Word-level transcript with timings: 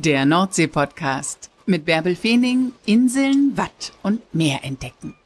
Der 0.00 0.24
Nordsee-Podcast 0.26 1.50
mit 1.66 1.84
Bärbel 1.84 2.14
Feening, 2.14 2.72
Inseln, 2.86 3.56
Watt 3.56 3.92
und 4.04 4.32
Meer 4.32 4.62
entdecken. 4.62 5.16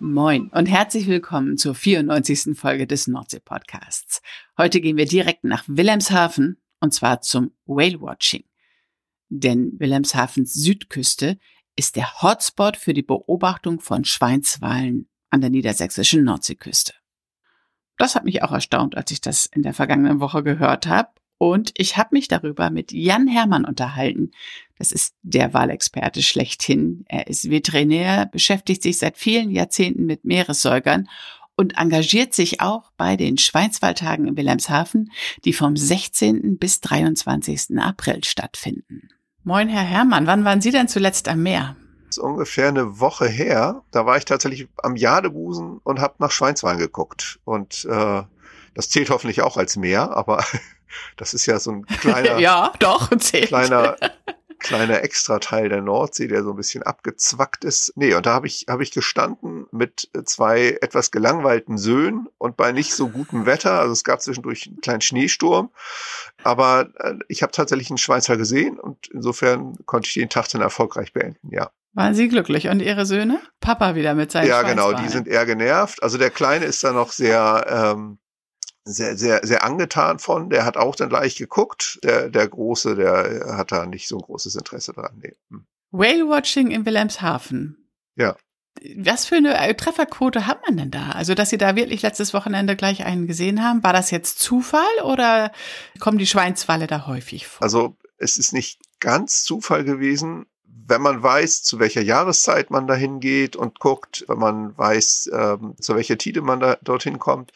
Moin 0.00 0.48
und 0.48 0.66
herzlich 0.66 1.06
willkommen 1.06 1.58
zur 1.58 1.76
94. 1.76 2.58
Folge 2.58 2.88
des 2.88 3.06
Nordsee-Podcasts. 3.06 4.20
Heute 4.56 4.80
gehen 4.80 4.96
wir 4.96 5.06
direkt 5.06 5.44
nach 5.44 5.62
Wilhelmshaven 5.68 6.60
und 6.80 6.92
zwar 6.92 7.20
zum 7.20 7.52
Whale-Watching. 7.66 8.42
Denn 9.28 9.78
Wilhelmshavens 9.78 10.54
Südküste 10.54 11.38
ist 11.78 11.94
der 11.94 12.22
Hotspot 12.22 12.76
für 12.76 12.92
die 12.92 13.02
Beobachtung 13.02 13.78
von 13.78 14.04
Schweinswalen 14.04 15.08
an 15.30 15.40
der 15.40 15.50
niedersächsischen 15.50 16.24
Nordseeküste. 16.24 16.92
Das 17.96 18.16
hat 18.16 18.24
mich 18.24 18.42
auch 18.42 18.50
erstaunt, 18.50 18.96
als 18.96 19.12
ich 19.12 19.20
das 19.20 19.46
in 19.46 19.62
der 19.62 19.74
vergangenen 19.74 20.18
Woche 20.18 20.42
gehört 20.42 20.88
habe. 20.88 21.10
Und 21.38 21.70
ich 21.76 21.96
habe 21.96 22.08
mich 22.12 22.26
darüber 22.26 22.70
mit 22.70 22.90
Jan 22.90 23.28
Hermann 23.28 23.64
unterhalten. 23.64 24.32
Das 24.76 24.90
ist 24.90 25.14
der 25.22 25.54
Walexperte 25.54 26.20
schlechthin. 26.20 27.04
Er 27.06 27.28
ist 27.28 27.48
Veterinär, 27.48 28.26
beschäftigt 28.26 28.82
sich 28.82 28.98
seit 28.98 29.16
vielen 29.16 29.50
Jahrzehnten 29.50 30.04
mit 30.04 30.24
Meeressäugern 30.24 31.08
und 31.54 31.78
engagiert 31.78 32.34
sich 32.34 32.60
auch 32.60 32.90
bei 32.96 33.16
den 33.16 33.38
Schweinswaldtagen 33.38 34.26
in 34.26 34.36
Wilhelmshaven, 34.36 35.12
die 35.44 35.52
vom 35.52 35.76
16. 35.76 36.58
bis 36.58 36.80
23. 36.80 37.78
April 37.78 38.24
stattfinden. 38.24 39.10
Moin, 39.44 39.68
Herr 39.68 39.82
Herrmann. 39.82 40.26
Wann 40.26 40.44
waren 40.44 40.60
Sie 40.60 40.70
denn 40.70 40.88
zuletzt 40.88 41.28
am 41.28 41.42
Meer? 41.42 41.76
Das 42.06 42.16
ist 42.16 42.22
ungefähr 42.22 42.68
eine 42.68 43.00
Woche 43.00 43.26
her. 43.26 43.82
Da 43.90 44.06
war 44.06 44.16
ich 44.16 44.24
tatsächlich 44.24 44.68
am 44.82 44.96
Jadebusen 44.96 45.78
und 45.84 46.00
habe 46.00 46.14
nach 46.18 46.30
Schweinswahlen 46.30 46.78
geguckt. 46.78 47.38
Und 47.44 47.84
äh, 47.84 48.22
das 48.74 48.88
zählt 48.88 49.10
hoffentlich 49.10 49.42
auch 49.42 49.56
als 49.56 49.76
Meer, 49.76 50.16
aber 50.16 50.44
das 51.16 51.34
ist 51.34 51.46
ja 51.46 51.58
so 51.58 51.72
ein 51.72 51.86
kleiner, 51.86 52.38
ja, 52.38 52.72
doch, 52.78 53.10
zählt. 53.18 53.48
kleiner 53.48 53.96
kleiner 54.58 55.02
Extrateil 55.02 55.68
der 55.68 55.82
Nordsee, 55.82 56.28
der 56.28 56.42
so 56.42 56.50
ein 56.50 56.56
bisschen 56.56 56.82
abgezwackt 56.82 57.64
ist. 57.64 57.92
Nee, 57.96 58.14
und 58.14 58.26
da 58.26 58.32
habe 58.34 58.46
ich, 58.46 58.66
hab 58.68 58.80
ich 58.80 58.90
gestanden 58.90 59.66
mit 59.70 60.10
zwei 60.24 60.78
etwas 60.80 61.10
gelangweilten 61.10 61.78
Söhnen 61.78 62.28
und 62.38 62.56
bei 62.56 62.72
nicht 62.72 62.94
so 62.94 63.08
gutem 63.08 63.46
Wetter. 63.46 63.80
Also 63.80 63.92
es 63.92 64.04
gab 64.04 64.20
zwischendurch 64.20 64.66
einen 64.66 64.80
kleinen 64.80 65.00
Schneesturm. 65.00 65.70
Aber 66.42 66.88
äh, 66.98 67.14
ich 67.28 67.42
habe 67.42 67.52
tatsächlich 67.52 67.90
einen 67.90 67.98
Schweizer 67.98 68.36
gesehen 68.36 68.78
und 68.78 69.08
insofern 69.08 69.76
konnte 69.86 70.08
ich 70.08 70.14
den 70.14 70.28
Tag 70.28 70.48
dann 70.48 70.62
erfolgreich 70.62 71.12
beenden, 71.12 71.48
ja. 71.50 71.70
Waren 71.94 72.14
Sie 72.14 72.28
glücklich? 72.28 72.68
Und 72.68 72.80
Ihre 72.80 73.06
Söhne? 73.06 73.40
Papa 73.60 73.94
wieder 73.94 74.14
mit 74.14 74.30
seinen 74.30 74.46
Ja, 74.46 74.62
genau, 74.62 74.92
die 74.92 75.08
sind 75.08 75.26
eher 75.26 75.46
genervt. 75.46 76.02
Also 76.02 76.18
der 76.18 76.30
Kleine 76.30 76.66
ist 76.66 76.84
da 76.84 76.92
noch 76.92 77.10
sehr, 77.10 77.66
ähm, 77.68 78.18
sehr, 78.92 79.16
sehr, 79.16 79.40
sehr 79.44 79.64
angetan 79.64 80.18
von. 80.18 80.50
Der 80.50 80.64
hat 80.64 80.76
auch 80.76 80.96
dann 80.96 81.08
gleich 81.08 81.36
geguckt. 81.36 81.98
Der, 82.02 82.28
der 82.28 82.48
Große, 82.48 82.96
der 82.96 83.56
hat 83.56 83.72
da 83.72 83.86
nicht 83.86 84.08
so 84.08 84.16
ein 84.16 84.22
großes 84.22 84.54
Interesse 84.54 84.92
dran. 84.92 85.20
Nee. 85.22 85.34
Hm. 85.50 85.66
Whale-Watching 85.90 86.70
in 86.70 86.84
Wilhelmshaven. 86.84 87.88
Ja. 88.16 88.36
Was 88.96 89.26
für 89.26 89.36
eine 89.36 89.58
äh, 89.58 89.74
Trefferquote 89.74 90.46
hat 90.46 90.60
man 90.64 90.76
denn 90.76 90.90
da? 90.90 91.10
Also, 91.10 91.34
dass 91.34 91.50
Sie 91.50 91.58
da 91.58 91.74
wirklich 91.74 92.02
letztes 92.02 92.32
Wochenende 92.32 92.76
gleich 92.76 93.04
einen 93.04 93.26
gesehen 93.26 93.62
haben, 93.62 93.82
war 93.82 93.92
das 93.92 94.10
jetzt 94.10 94.38
Zufall 94.38 94.82
oder 95.04 95.50
kommen 95.98 96.18
die 96.18 96.26
Schweinswalle 96.26 96.86
da 96.86 97.06
häufig 97.06 97.46
vor? 97.46 97.62
Also, 97.62 97.96
es 98.18 98.36
ist 98.36 98.52
nicht 98.52 98.80
ganz 99.00 99.42
Zufall 99.42 99.84
gewesen 99.84 100.46
wenn 100.88 101.02
man 101.02 101.22
weiß, 101.22 101.62
zu 101.62 101.78
welcher 101.78 102.00
Jahreszeit 102.00 102.70
man 102.70 102.86
dahin 102.86 103.20
geht 103.20 103.56
und 103.56 103.78
guckt, 103.78 104.24
wenn 104.26 104.38
man 104.38 104.76
weiß, 104.76 105.30
ähm, 105.32 105.74
zu 105.78 105.94
welcher 105.94 106.16
Tide 106.16 106.40
man 106.40 106.60
da 106.60 106.78
dorthin 106.82 107.18
kommt, 107.18 107.52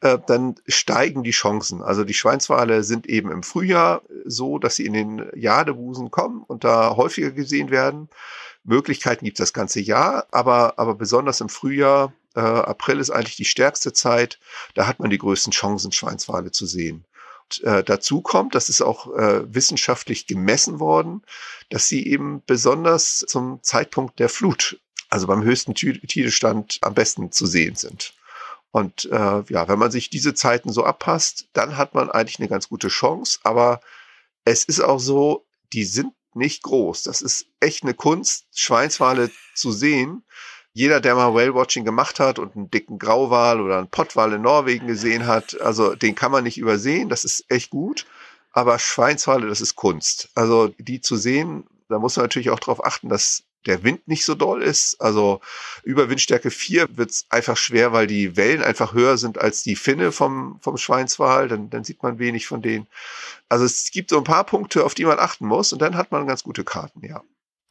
äh, 0.00 0.18
dann 0.26 0.56
steigen 0.66 1.22
die 1.22 1.30
Chancen. 1.30 1.82
Also 1.82 2.02
die 2.04 2.14
Schweinswale 2.14 2.82
sind 2.82 3.06
eben 3.06 3.30
im 3.30 3.44
Frühjahr 3.44 4.02
so, 4.24 4.58
dass 4.58 4.76
sie 4.76 4.86
in 4.86 4.92
den 4.92 5.30
Jadebusen 5.36 6.10
kommen 6.10 6.42
und 6.42 6.64
da 6.64 6.96
häufiger 6.96 7.30
gesehen 7.30 7.70
werden. 7.70 8.08
Möglichkeiten 8.64 9.24
gibt 9.24 9.38
es 9.38 9.44
das 9.44 9.52
ganze 9.52 9.80
Jahr, 9.80 10.26
aber, 10.32 10.78
aber 10.78 10.96
besonders 10.96 11.40
im 11.40 11.48
Frühjahr, 11.48 12.12
äh, 12.34 12.40
April 12.40 12.98
ist 12.98 13.10
eigentlich 13.10 13.36
die 13.36 13.44
stärkste 13.44 13.92
Zeit, 13.92 14.40
da 14.74 14.88
hat 14.88 14.98
man 14.98 15.10
die 15.10 15.18
größten 15.18 15.52
Chancen, 15.52 15.92
Schweinswale 15.92 16.50
zu 16.50 16.66
sehen 16.66 17.04
äh, 17.62 17.84
dazu 17.84 18.20
kommt, 18.20 18.54
das 18.54 18.68
ist 18.68 18.80
auch 18.80 19.12
äh, 19.14 19.42
wissenschaftlich 19.52 20.26
gemessen 20.26 20.80
worden, 20.80 21.22
dass 21.70 21.88
sie 21.88 22.06
eben 22.06 22.42
besonders 22.46 23.18
zum 23.18 23.62
Zeitpunkt 23.62 24.18
der 24.18 24.28
Flut, 24.28 24.80
also 25.10 25.26
beim 25.26 25.42
höchsten 25.42 25.74
Tidestand, 25.74 26.78
am 26.82 26.94
besten 26.94 27.32
zu 27.32 27.46
sehen 27.46 27.76
sind. 27.76 28.14
Und 28.70 29.04
äh, 29.04 29.42
ja, 29.48 29.68
wenn 29.68 29.78
man 29.78 29.92
sich 29.92 30.10
diese 30.10 30.34
Zeiten 30.34 30.72
so 30.72 30.84
abpasst, 30.84 31.46
dann 31.52 31.76
hat 31.76 31.94
man 31.94 32.10
eigentlich 32.10 32.40
eine 32.40 32.48
ganz 32.48 32.68
gute 32.68 32.88
Chance. 32.88 33.38
Aber 33.44 33.80
es 34.44 34.64
ist 34.64 34.80
auch 34.80 34.98
so, 34.98 35.46
die 35.72 35.84
sind 35.84 36.12
nicht 36.34 36.64
groß. 36.64 37.04
Das 37.04 37.22
ist 37.22 37.46
echt 37.60 37.84
eine 37.84 37.94
Kunst, 37.94 38.46
Schweinswale 38.52 39.30
zu 39.54 39.70
sehen 39.70 40.24
jeder, 40.74 41.00
der 41.00 41.14
mal 41.14 41.32
Whale-Watching 41.32 41.84
gemacht 41.84 42.18
hat 42.18 42.40
und 42.40 42.56
einen 42.56 42.70
dicken 42.70 42.98
Grauwal 42.98 43.60
oder 43.60 43.78
einen 43.78 43.88
Pottwal 43.88 44.32
in 44.32 44.42
Norwegen 44.42 44.88
gesehen 44.88 45.26
hat, 45.26 45.60
also 45.60 45.94
den 45.94 46.16
kann 46.16 46.32
man 46.32 46.42
nicht 46.44 46.58
übersehen, 46.58 47.08
das 47.08 47.24
ist 47.24 47.44
echt 47.48 47.70
gut. 47.70 48.06
Aber 48.50 48.78
Schweinswale, 48.78 49.48
das 49.48 49.60
ist 49.60 49.76
Kunst. 49.76 50.28
Also 50.34 50.68
die 50.78 51.00
zu 51.00 51.16
sehen, 51.16 51.64
da 51.88 51.98
muss 51.98 52.16
man 52.16 52.24
natürlich 52.24 52.50
auch 52.50 52.58
darauf 52.58 52.84
achten, 52.84 53.08
dass 53.08 53.44
der 53.66 53.82
Wind 53.84 54.06
nicht 54.08 54.24
so 54.24 54.34
doll 54.34 54.62
ist. 54.62 55.00
Also 55.00 55.40
über 55.84 56.08
Windstärke 56.10 56.50
4 56.50 56.96
wird 56.96 57.10
es 57.10 57.26
einfach 57.30 57.56
schwer, 57.56 57.92
weil 57.92 58.06
die 58.06 58.36
Wellen 58.36 58.62
einfach 58.62 58.94
höher 58.94 59.16
sind 59.16 59.38
als 59.38 59.62
die 59.62 59.76
Finne 59.76 60.12
vom, 60.12 60.58
vom 60.60 60.76
Schweinswal. 60.76 61.48
Dann, 61.48 61.70
dann 61.70 61.84
sieht 61.84 62.02
man 62.02 62.18
wenig 62.18 62.46
von 62.46 62.62
denen. 62.62 62.86
Also 63.48 63.64
es 63.64 63.90
gibt 63.92 64.10
so 64.10 64.18
ein 64.18 64.24
paar 64.24 64.44
Punkte, 64.44 64.84
auf 64.84 64.94
die 64.94 65.04
man 65.04 65.18
achten 65.18 65.46
muss 65.46 65.72
und 65.72 65.80
dann 65.80 65.96
hat 65.96 66.12
man 66.12 66.26
ganz 66.26 66.42
gute 66.42 66.64
Karten, 66.64 67.04
ja. 67.04 67.22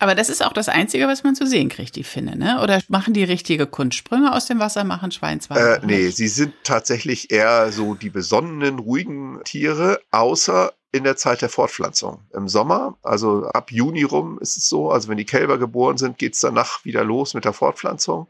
Aber 0.04 0.16
das 0.16 0.28
ist 0.28 0.44
auch 0.44 0.52
das 0.52 0.68
Einzige, 0.68 1.08
was 1.08 1.24
man 1.24 1.34
zu 1.34 1.48
sehen 1.48 1.70
kriegt, 1.70 1.96
die 1.96 2.04
Finne, 2.04 2.36
ne? 2.36 2.60
Oder 2.62 2.82
machen 2.90 3.14
die 3.14 3.24
richtige 3.24 3.66
Kunstsprünge 3.66 4.34
aus 4.34 4.48
dem 4.48 4.60
Wasser, 4.60 4.84
machen 4.84 5.12
Schweinswale? 5.12 5.78
Äh, 5.78 5.86
nee, 5.86 6.10
sie 6.10 6.28
sind 6.28 6.54
tatsächlich 6.66 7.32
eher 7.32 7.72
so 7.72 7.96
die 7.96 8.10
besonnenen, 8.10 8.80
ruhigen 8.80 9.40
Tiere, 9.46 10.02
außer 10.12 10.74
in 10.94 11.04
der 11.04 11.18
Zeit 11.18 11.42
der 11.42 11.50
Fortpflanzung. 11.50 12.20
Im 12.34 12.48
Sommer, 12.48 12.96
also 13.02 13.48
ab 13.48 13.72
Juni 13.72 14.04
rum 14.04 14.38
ist 14.40 14.58
es 14.58 14.70
so, 14.70 14.92
also 14.92 15.10
wenn 15.10 15.18
die 15.18 15.26
Kälber 15.26 15.58
geboren 15.58 15.98
sind, 15.98 16.20
geht's 16.20 16.40
danach 16.40 16.86
wieder 16.86 17.04
los 17.04 17.34
mit 17.34 17.46
der 17.46 17.54
Fortpflanzung. 17.54 18.28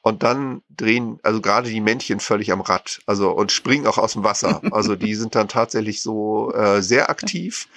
Und 0.00 0.22
dann 0.22 0.62
drehen, 0.70 1.18
also 1.24 1.40
gerade 1.40 1.68
die 1.68 1.80
Männchen 1.80 2.20
völlig 2.20 2.52
am 2.52 2.60
Rad, 2.60 3.00
also 3.06 3.32
und 3.32 3.50
springen 3.50 3.88
auch 3.88 3.98
aus 3.98 4.12
dem 4.12 4.22
Wasser. 4.22 4.62
Also 4.74 4.96
die 4.96 5.14
sind 5.14 5.34
dann 5.34 5.48
tatsächlich 5.48 6.02
so 6.02 6.52
äh, 6.52 6.82
sehr 6.82 7.08
aktiv. 7.08 7.68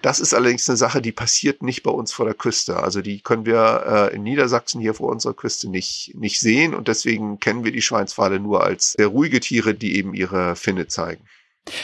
Das 0.00 0.20
ist 0.20 0.32
allerdings 0.32 0.68
eine 0.68 0.76
Sache, 0.76 1.02
die 1.02 1.12
passiert 1.12 1.62
nicht 1.62 1.82
bei 1.82 1.90
uns 1.90 2.12
vor 2.12 2.24
der 2.24 2.34
Küste. 2.34 2.76
Also 2.82 3.02
die 3.02 3.20
können 3.20 3.46
wir 3.46 4.10
äh, 4.10 4.14
in 4.14 4.22
Niedersachsen 4.22 4.80
hier 4.80 4.94
vor 4.94 5.10
unserer 5.10 5.34
Küste 5.34 5.68
nicht, 5.68 6.12
nicht 6.14 6.40
sehen 6.40 6.74
und 6.74 6.88
deswegen 6.88 7.40
kennen 7.40 7.64
wir 7.64 7.72
die 7.72 7.82
Schweinswale 7.82 8.40
nur 8.40 8.64
als 8.64 8.92
sehr 8.92 9.08
ruhige 9.08 9.40
Tiere, 9.40 9.74
die 9.74 9.96
eben 9.96 10.14
ihre 10.14 10.56
Finne 10.56 10.86
zeigen. 10.86 11.24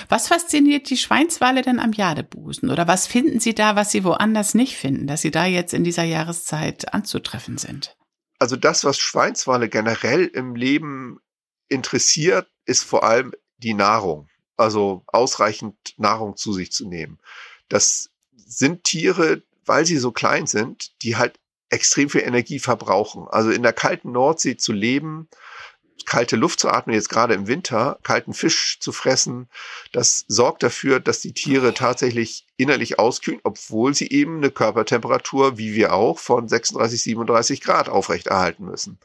Was 0.08 0.28
fasziniert 0.28 0.88
die 0.90 0.96
Schweinswale 0.96 1.62
denn 1.62 1.80
am 1.80 1.92
Jadebusen? 1.92 2.70
Oder 2.70 2.86
was 2.86 3.06
finden 3.06 3.40
Sie 3.40 3.54
da, 3.54 3.76
was 3.76 3.90
Sie 3.90 4.04
woanders 4.04 4.54
nicht 4.54 4.76
finden, 4.76 5.06
dass 5.06 5.22
Sie 5.22 5.30
da 5.30 5.44
jetzt 5.44 5.74
in 5.74 5.84
dieser 5.84 6.04
Jahreszeit 6.04 6.92
anzutreffen 6.94 7.58
sind? 7.58 7.96
Also 8.38 8.56
das, 8.56 8.84
was 8.84 8.98
Schweinswale 8.98 9.68
generell 9.68 10.26
im 10.26 10.54
Leben 10.54 11.20
interessiert, 11.68 12.48
ist 12.64 12.84
vor 12.84 13.04
allem 13.04 13.32
die 13.58 13.74
Nahrung. 13.74 14.28
Also 14.56 15.02
ausreichend 15.06 15.76
Nahrung 15.96 16.36
zu 16.36 16.52
sich 16.52 16.72
zu 16.72 16.86
nehmen. 16.86 17.18
Das 17.68 18.10
sind 18.34 18.84
Tiere, 18.84 19.42
weil 19.64 19.86
sie 19.86 19.96
so 19.96 20.12
klein 20.12 20.46
sind, 20.46 21.02
die 21.02 21.16
halt 21.16 21.38
extrem 21.70 22.10
viel 22.10 22.20
Energie 22.22 22.58
verbrauchen. 22.58 23.26
Also 23.28 23.50
in 23.50 23.62
der 23.62 23.72
kalten 23.72 24.12
Nordsee 24.12 24.56
zu 24.56 24.72
leben, 24.72 25.28
kalte 26.06 26.36
Luft 26.36 26.60
zu 26.60 26.68
atmen, 26.68 26.94
jetzt 26.94 27.08
gerade 27.08 27.34
im 27.34 27.46
Winter, 27.46 27.98
kalten 28.02 28.34
Fisch 28.34 28.78
zu 28.80 28.92
fressen, 28.92 29.48
das 29.92 30.24
sorgt 30.28 30.62
dafür, 30.62 31.00
dass 31.00 31.20
die 31.20 31.32
Tiere 31.32 31.74
tatsächlich 31.74 32.46
innerlich 32.56 32.98
auskühlen, 32.98 33.40
obwohl 33.42 33.94
sie 33.94 34.08
eben 34.10 34.38
eine 34.38 34.50
Körpertemperatur, 34.50 35.58
wie 35.58 35.74
wir 35.74 35.92
auch, 35.92 36.18
von 36.18 36.48
36, 36.48 37.02
37 37.02 37.60
Grad 37.60 37.88
aufrechterhalten 37.88 38.64
müssen. 38.64 38.98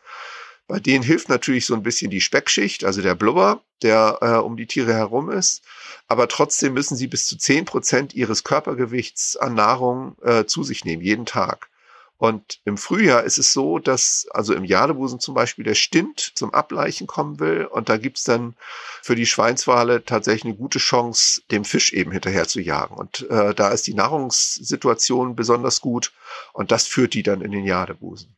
Bei 0.67 0.79
denen 0.79 1.03
hilft 1.03 1.29
natürlich 1.29 1.65
so 1.65 1.73
ein 1.73 1.83
bisschen 1.83 2.11
die 2.11 2.19
Speckschicht, 2.19 2.83
also 2.83 3.01
der 3.01 3.15
Blubber, 3.15 3.61
der 3.81 4.17
äh, 4.21 4.27
um 4.35 4.57
die 4.57 4.67
Tiere 4.67 4.94
herum 4.94 5.29
ist. 5.29 5.63
Aber 6.07 6.27
trotzdem 6.27 6.73
müssen 6.73 6.97
sie 6.97 7.07
bis 7.07 7.25
zu 7.25 7.38
zehn 7.38 7.63
Prozent 7.63 8.13
ihres 8.13 8.44
Körpergewichts 8.44 9.38
an 9.38 9.53
Nahrung 9.53 10.17
äh, 10.23 10.45
zu 10.45 10.63
sich 10.63 10.83
nehmen, 10.83 11.01
jeden 11.01 11.25
Tag. 11.25 11.69
Und 12.17 12.59
im 12.65 12.77
Frühjahr 12.77 13.23
ist 13.23 13.37
es 13.37 13.53
so, 13.53 13.77
dass 13.77 14.27
also 14.31 14.53
im 14.53 14.63
Jadebusen 14.63 15.19
zum 15.19 15.35
Beispiel 15.35 15.63
der 15.63 15.75
Stint 15.75 16.31
zum 16.35 16.53
Ableichen 16.53 17.05
kommen 17.05 17.39
will. 17.39 17.65
Und 17.65 17.89
da 17.89 17.97
gibt's 17.97 18.23
dann 18.23 18.55
für 19.03 19.15
die 19.15 19.27
Schweinswale 19.27 20.03
tatsächlich 20.03 20.45
eine 20.45 20.55
gute 20.55 20.79
Chance, 20.79 21.41
dem 21.51 21.63
Fisch 21.63 21.93
eben 21.93 22.11
hinterher 22.11 22.47
zu 22.47 22.59
jagen. 22.59 22.95
Und 22.95 23.29
äh, 23.29 23.53
da 23.53 23.69
ist 23.69 23.85
die 23.85 23.93
Nahrungssituation 23.93 25.35
besonders 25.35 25.79
gut. 25.79 26.11
Und 26.53 26.71
das 26.71 26.87
führt 26.87 27.13
die 27.13 27.23
dann 27.23 27.41
in 27.41 27.51
den 27.51 27.65
Jadebusen. 27.65 28.35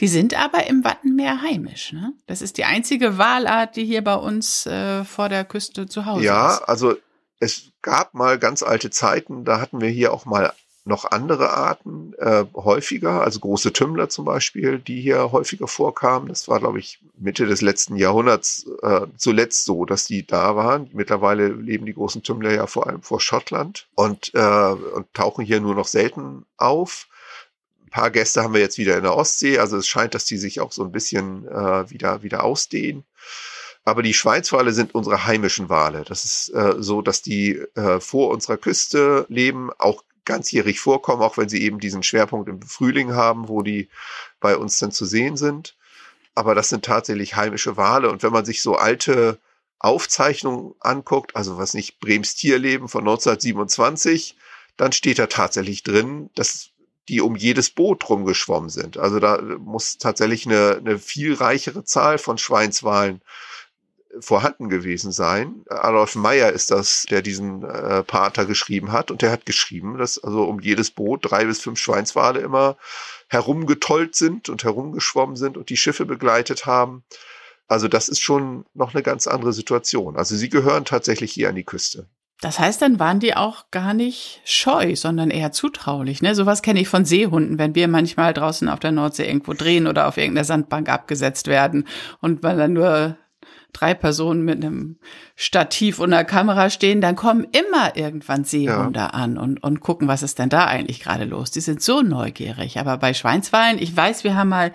Die 0.00 0.08
sind 0.08 0.38
aber 0.38 0.66
im 0.66 0.84
Wattenmeer 0.84 1.42
heimisch. 1.42 1.92
Ne? 1.92 2.12
Das 2.26 2.42
ist 2.42 2.58
die 2.58 2.64
einzige 2.64 3.18
Walart, 3.18 3.76
die 3.76 3.84
hier 3.84 4.04
bei 4.04 4.14
uns 4.14 4.66
äh, 4.66 5.04
vor 5.04 5.28
der 5.28 5.44
Küste 5.44 5.86
zu 5.86 6.06
Hause 6.06 6.24
ja, 6.24 6.52
ist. 6.52 6.60
Ja, 6.60 6.64
also 6.66 6.94
es 7.40 7.72
gab 7.82 8.14
mal 8.14 8.38
ganz 8.38 8.62
alte 8.62 8.90
Zeiten, 8.90 9.44
da 9.44 9.60
hatten 9.60 9.80
wir 9.80 9.88
hier 9.88 10.12
auch 10.12 10.26
mal 10.26 10.52
noch 10.86 11.10
andere 11.10 11.50
Arten 11.50 12.12
äh, 12.18 12.44
häufiger, 12.54 13.22
also 13.22 13.40
große 13.40 13.72
Tümmler 13.72 14.10
zum 14.10 14.26
Beispiel, 14.26 14.78
die 14.78 15.00
hier 15.00 15.32
häufiger 15.32 15.66
vorkamen. 15.66 16.28
Das 16.28 16.46
war, 16.46 16.60
glaube 16.60 16.78
ich, 16.78 17.00
Mitte 17.18 17.46
des 17.46 17.62
letzten 17.62 17.96
Jahrhunderts 17.96 18.66
äh, 18.82 19.06
zuletzt 19.16 19.64
so, 19.64 19.86
dass 19.86 20.04
die 20.04 20.26
da 20.26 20.56
waren. 20.56 20.90
Mittlerweile 20.92 21.48
leben 21.48 21.86
die 21.86 21.94
großen 21.94 22.22
Tümmler 22.22 22.52
ja 22.52 22.66
vor 22.66 22.86
allem 22.86 23.00
vor 23.00 23.20
Schottland 23.20 23.88
und, 23.94 24.32
äh, 24.34 24.38
und 24.72 25.12
tauchen 25.14 25.44
hier 25.44 25.60
nur 25.60 25.74
noch 25.74 25.86
selten 25.86 26.44
auf. 26.58 27.08
Ein 27.86 27.90
paar 27.90 28.10
Gäste 28.10 28.42
haben 28.42 28.52
wir 28.52 28.60
jetzt 28.60 28.76
wieder 28.76 28.96
in 28.98 29.04
der 29.04 29.16
Ostsee, 29.16 29.58
also 29.58 29.78
es 29.78 29.88
scheint, 29.88 30.14
dass 30.14 30.26
die 30.26 30.36
sich 30.36 30.60
auch 30.60 30.72
so 30.72 30.84
ein 30.84 30.92
bisschen 30.92 31.48
äh, 31.48 31.88
wieder, 31.90 32.22
wieder 32.22 32.44
ausdehnen. 32.44 33.04
Aber 33.86 34.02
die 34.02 34.14
Schweinswale 34.14 34.72
sind 34.72 34.94
unsere 34.94 35.26
heimischen 35.26 35.68
Wale. 35.68 36.04
Das 36.06 36.24
ist 36.24 36.48
äh, 36.50 36.74
so, 36.78 37.02
dass 37.02 37.22
die 37.22 37.62
äh, 37.74 38.00
vor 38.00 38.30
unserer 38.30 38.56
Küste 38.56 39.26
leben, 39.28 39.70
auch 39.78 40.02
ganzjährig 40.24 40.80
vorkommen, 40.80 41.22
auch 41.22 41.36
wenn 41.36 41.48
sie 41.48 41.62
eben 41.62 41.80
diesen 41.80 42.02
Schwerpunkt 42.02 42.48
im 42.48 42.62
Frühling 42.62 43.14
haben, 43.14 43.48
wo 43.48 43.62
die 43.62 43.88
bei 44.40 44.56
uns 44.56 44.78
dann 44.78 44.92
zu 44.92 45.04
sehen 45.04 45.36
sind. 45.36 45.76
Aber 46.34 46.54
das 46.54 46.68
sind 46.68 46.84
tatsächlich 46.84 47.36
heimische 47.36 47.76
Wale. 47.76 48.10
Und 48.10 48.22
wenn 48.22 48.32
man 48.32 48.44
sich 48.44 48.62
so 48.62 48.76
alte 48.76 49.38
Aufzeichnungen 49.78 50.74
anguckt, 50.80 51.36
also 51.36 51.58
was 51.58 51.74
nicht 51.74 52.00
Brems 52.00 52.34
Tierleben 52.34 52.88
von 52.88 53.02
1927, 53.02 54.36
dann 54.76 54.92
steht 54.92 55.18
da 55.18 55.26
tatsächlich 55.26 55.82
drin, 55.82 56.30
dass 56.34 56.70
die 57.08 57.20
um 57.20 57.36
jedes 57.36 57.70
Boot 57.70 58.08
rumgeschwommen 58.08 58.70
sind. 58.70 58.96
Also 58.96 59.20
da 59.20 59.40
muss 59.58 59.98
tatsächlich 59.98 60.46
eine, 60.46 60.78
eine 60.78 60.98
viel 60.98 61.34
reichere 61.34 61.84
Zahl 61.84 62.18
von 62.18 62.38
Schweinswalen 62.38 63.20
vorhanden 64.20 64.68
gewesen 64.68 65.12
sein. 65.12 65.64
Adolf 65.68 66.14
Meyer 66.14 66.52
ist 66.52 66.70
das, 66.70 67.06
der 67.10 67.22
diesen 67.22 67.62
äh, 67.64 68.02
Pater 68.02 68.46
geschrieben 68.46 68.92
hat 68.92 69.10
und 69.10 69.22
der 69.22 69.30
hat 69.30 69.46
geschrieben, 69.46 69.98
dass 69.98 70.22
also 70.22 70.44
um 70.44 70.60
jedes 70.60 70.90
Boot 70.90 71.30
drei 71.30 71.44
bis 71.44 71.60
fünf 71.60 71.78
Schweinswale 71.78 72.40
immer 72.40 72.76
herumgetollt 73.28 74.14
sind 74.14 74.48
und 74.48 74.64
herumgeschwommen 74.64 75.36
sind 75.36 75.56
und 75.56 75.68
die 75.70 75.76
Schiffe 75.76 76.06
begleitet 76.06 76.66
haben. 76.66 77.04
Also 77.66 77.88
das 77.88 78.08
ist 78.08 78.20
schon 78.20 78.66
noch 78.74 78.94
eine 78.94 79.02
ganz 79.02 79.26
andere 79.26 79.52
Situation. 79.52 80.16
Also 80.16 80.36
sie 80.36 80.48
gehören 80.48 80.84
tatsächlich 80.84 81.32
hier 81.32 81.48
an 81.48 81.54
die 81.54 81.64
Küste. 81.64 82.08
Das 82.40 82.58
heißt, 82.58 82.82
dann 82.82 82.98
waren 82.98 83.20
die 83.20 83.34
auch 83.36 83.70
gar 83.70 83.94
nicht 83.94 84.42
scheu, 84.44 84.96
sondern 84.96 85.30
eher 85.30 85.52
zutraulich. 85.52 86.20
Ne? 86.20 86.34
Sowas 86.34 86.60
kenne 86.60 86.80
ich 86.80 86.88
von 86.88 87.04
Seehunden, 87.06 87.58
wenn 87.58 87.74
wir 87.74 87.88
manchmal 87.88 88.34
draußen 88.34 88.68
auf 88.68 88.80
der 88.80 88.92
Nordsee 88.92 89.26
irgendwo 89.26 89.54
drehen 89.54 89.86
oder 89.86 90.06
auf 90.08 90.18
irgendeiner 90.18 90.44
Sandbank 90.44 90.88
abgesetzt 90.90 91.46
werden 91.46 91.86
und 92.20 92.42
man 92.42 92.58
dann 92.58 92.74
nur 92.74 93.16
drei 93.74 93.92
Personen 93.92 94.42
mit 94.44 94.64
einem 94.64 94.96
Stativ 95.36 95.98
und 95.98 96.12
einer 96.12 96.24
Kamera 96.24 96.70
stehen, 96.70 97.00
dann 97.00 97.16
kommen 97.16 97.46
immer 97.52 97.96
irgendwann 97.96 98.44
Seehunde 98.44 99.00
ja. 99.00 99.06
an 99.08 99.36
und, 99.36 99.62
und 99.62 99.80
gucken, 99.80 100.08
was 100.08 100.22
ist 100.22 100.38
denn 100.38 100.48
da 100.48 100.64
eigentlich 100.64 101.00
gerade 101.00 101.24
los. 101.24 101.50
Die 101.50 101.60
sind 101.60 101.82
so 101.82 102.00
neugierig. 102.00 102.78
Aber 102.78 102.96
bei 102.96 103.12
Schweinswalen, 103.12 103.78
ich 103.78 103.94
weiß, 103.94 104.24
wir 104.24 104.36
haben 104.36 104.48
mal 104.48 104.72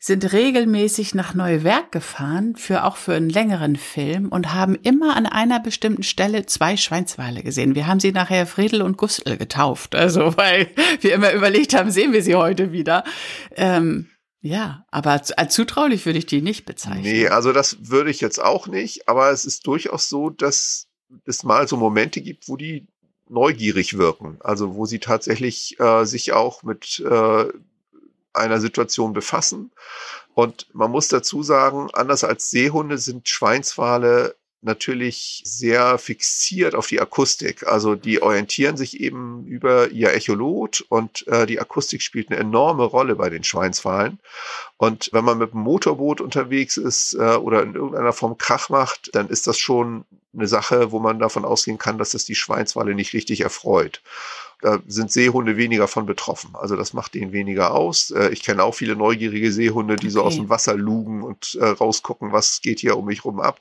sind 0.00 0.32
regelmäßig 0.32 1.16
nach 1.16 1.34
Neuwerk 1.34 1.90
gefahren, 1.90 2.54
für 2.54 2.84
auch 2.84 2.96
für 2.96 3.14
einen 3.14 3.30
längeren 3.30 3.74
Film 3.74 4.28
und 4.28 4.54
haben 4.54 4.76
immer 4.76 5.16
an 5.16 5.26
einer 5.26 5.58
bestimmten 5.58 6.04
Stelle 6.04 6.46
zwei 6.46 6.76
Schweinswale 6.76 7.42
gesehen. 7.42 7.74
Wir 7.74 7.88
haben 7.88 7.98
sie 7.98 8.12
nachher 8.12 8.46
Friedel 8.46 8.82
und 8.82 8.96
Gustl 8.96 9.36
getauft, 9.36 9.96
also 9.96 10.36
weil 10.36 10.68
wir 11.00 11.14
immer 11.14 11.32
überlegt 11.32 11.74
haben, 11.74 11.90
sehen 11.90 12.12
wir 12.12 12.22
sie 12.22 12.36
heute 12.36 12.70
wieder. 12.70 13.02
Ähm, 13.56 14.06
ja, 14.40 14.86
aber 14.90 15.20
als 15.36 15.54
zutraulich 15.54 16.06
würde 16.06 16.18
ich 16.18 16.26
die 16.26 16.42
nicht 16.42 16.64
bezeichnen. 16.64 17.02
Nee, 17.02 17.28
also 17.28 17.52
das 17.52 17.88
würde 17.88 18.10
ich 18.10 18.20
jetzt 18.20 18.40
auch 18.42 18.66
nicht, 18.66 19.08
aber 19.08 19.30
es 19.30 19.44
ist 19.44 19.66
durchaus 19.66 20.08
so, 20.08 20.30
dass 20.30 20.86
es 21.24 21.42
mal 21.42 21.66
so 21.66 21.76
Momente 21.76 22.20
gibt, 22.20 22.48
wo 22.48 22.56
die 22.56 22.86
neugierig 23.28 23.98
wirken, 23.98 24.38
also 24.40 24.74
wo 24.74 24.86
sie 24.86 25.00
tatsächlich 25.00 25.78
äh, 25.80 26.04
sich 26.04 26.32
auch 26.32 26.62
mit 26.62 27.00
äh, 27.00 27.46
einer 28.32 28.60
Situation 28.60 29.12
befassen. 29.12 29.72
Und 30.34 30.72
man 30.72 30.90
muss 30.90 31.08
dazu 31.08 31.42
sagen, 31.42 31.88
anders 31.92 32.22
als 32.24 32.50
Seehunde 32.50 32.98
sind 32.98 33.28
Schweinswale 33.28 34.36
natürlich 34.60 35.42
sehr 35.44 35.98
fixiert 35.98 36.74
auf 36.74 36.86
die 36.86 37.00
Akustik. 37.00 37.66
Also 37.66 37.94
die 37.94 38.20
orientieren 38.22 38.76
sich 38.76 39.00
eben 39.00 39.44
über 39.46 39.90
ihr 39.90 40.12
Echolot 40.12 40.84
und 40.88 41.26
äh, 41.28 41.46
die 41.46 41.60
Akustik 41.60 42.02
spielt 42.02 42.30
eine 42.30 42.40
enorme 42.40 42.84
Rolle 42.84 43.14
bei 43.14 43.30
den 43.30 43.44
Schweinswalen. 43.44 44.18
Und 44.76 45.10
wenn 45.12 45.24
man 45.24 45.38
mit 45.38 45.52
dem 45.52 45.60
Motorboot 45.60 46.20
unterwegs 46.20 46.76
ist 46.76 47.14
äh, 47.14 47.36
oder 47.36 47.62
in 47.62 47.74
irgendeiner 47.74 48.12
Form 48.12 48.36
Krach 48.36 48.68
macht, 48.68 49.10
dann 49.14 49.28
ist 49.28 49.46
das 49.46 49.58
schon 49.58 50.04
eine 50.34 50.46
Sache, 50.46 50.92
wo 50.92 50.98
man 50.98 51.18
davon 51.18 51.44
ausgehen 51.44 51.78
kann, 51.78 51.98
dass 51.98 52.10
das 52.10 52.24
die 52.24 52.34
Schweinswale 52.34 52.94
nicht 52.94 53.12
richtig 53.12 53.40
erfreut. 53.40 54.02
Da 54.60 54.80
sind 54.88 55.12
Seehunde 55.12 55.56
weniger 55.56 55.86
von 55.86 56.04
betroffen. 56.04 56.50
Also 56.54 56.74
das 56.74 56.92
macht 56.92 57.14
denen 57.14 57.32
weniger 57.32 57.74
aus. 57.74 58.10
Äh, 58.10 58.30
ich 58.30 58.42
kenne 58.42 58.64
auch 58.64 58.74
viele 58.74 58.96
neugierige 58.96 59.52
Seehunde, 59.52 59.96
die 59.96 60.06
okay. 60.06 60.12
so 60.14 60.22
aus 60.22 60.34
dem 60.34 60.48
Wasser 60.48 60.74
lugen 60.74 61.22
und 61.22 61.56
äh, 61.60 61.64
rausgucken, 61.64 62.32
was 62.32 62.60
geht 62.60 62.80
hier 62.80 62.96
um 62.96 63.04
mich 63.04 63.24
rum 63.24 63.40
ab. 63.40 63.60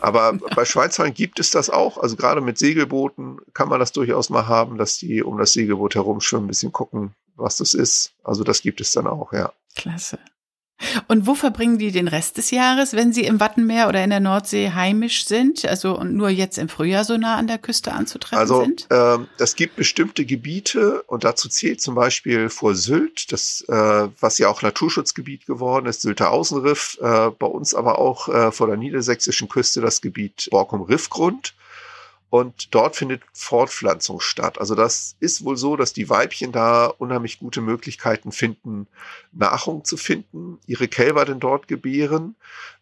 Aber 0.00 0.32
bei 0.54 0.64
Schweinswalen 0.64 1.14
gibt 1.14 1.40
es 1.40 1.50
das 1.50 1.70
auch. 1.70 1.98
Also 1.98 2.16
gerade 2.16 2.40
mit 2.40 2.58
Segelbooten 2.58 3.38
kann 3.52 3.68
man 3.68 3.80
das 3.80 3.92
durchaus 3.92 4.30
mal 4.30 4.46
haben, 4.46 4.78
dass 4.78 4.98
die 4.98 5.22
um 5.22 5.38
das 5.38 5.52
Segelboot 5.52 5.94
herumschwimmen, 5.94 6.46
ein 6.46 6.48
bisschen 6.48 6.72
gucken, 6.72 7.14
was 7.36 7.58
das 7.58 7.74
ist. 7.74 8.12
Also 8.22 8.44
das 8.44 8.62
gibt 8.62 8.80
es 8.80 8.92
dann 8.92 9.06
auch, 9.06 9.32
ja. 9.32 9.52
Klasse. 9.74 10.18
Und 11.08 11.26
wo 11.26 11.34
verbringen 11.34 11.78
die 11.78 11.92
den 11.92 12.08
Rest 12.08 12.36
des 12.36 12.50
Jahres, 12.50 12.92
wenn 12.94 13.12
sie 13.12 13.24
im 13.24 13.40
Wattenmeer 13.40 13.88
oder 13.88 14.02
in 14.02 14.10
der 14.10 14.20
Nordsee 14.20 14.72
heimisch 14.72 15.24
sind? 15.24 15.64
Also 15.64 15.98
und 15.98 16.14
nur 16.14 16.28
jetzt 16.28 16.58
im 16.58 16.68
Frühjahr 16.68 17.04
so 17.04 17.16
nah 17.16 17.36
an 17.36 17.46
der 17.46 17.58
Küste 17.58 17.92
anzutreffen 17.92 18.38
also, 18.38 18.62
sind? 18.62 18.86
Also 18.90 19.22
ähm, 19.22 19.28
es 19.38 19.54
gibt 19.56 19.76
bestimmte 19.76 20.24
Gebiete 20.24 21.02
und 21.02 21.24
dazu 21.24 21.48
zählt 21.48 21.80
zum 21.80 21.94
Beispiel 21.94 22.48
vor 22.48 22.74
Sylt, 22.74 23.32
das 23.32 23.64
äh, 23.68 24.08
was 24.20 24.38
ja 24.38 24.48
auch 24.48 24.62
Naturschutzgebiet 24.62 25.46
geworden 25.46 25.86
ist, 25.86 26.02
Sylter 26.02 26.30
Außenriff, 26.30 26.98
äh, 27.00 27.30
bei 27.30 27.46
uns 27.46 27.74
aber 27.74 27.98
auch 27.98 28.28
äh, 28.28 28.52
vor 28.52 28.66
der 28.66 28.76
niedersächsischen 28.76 29.48
Küste 29.48 29.80
das 29.80 30.00
Gebiet 30.00 30.48
Borkum-Riffgrund. 30.50 31.54
Und 32.34 32.74
dort 32.74 32.96
findet 32.96 33.22
Fortpflanzung 33.32 34.18
statt. 34.18 34.58
Also 34.58 34.74
das 34.74 35.14
ist 35.20 35.44
wohl 35.44 35.56
so, 35.56 35.76
dass 35.76 35.92
die 35.92 36.10
Weibchen 36.10 36.50
da 36.50 36.86
unheimlich 36.86 37.38
gute 37.38 37.60
Möglichkeiten 37.60 38.32
finden, 38.32 38.88
Nahrung 39.30 39.84
zu 39.84 39.96
finden, 39.96 40.58
ihre 40.66 40.88
Kälber 40.88 41.26
denn 41.26 41.38
dort 41.38 41.68
gebären. 41.68 42.34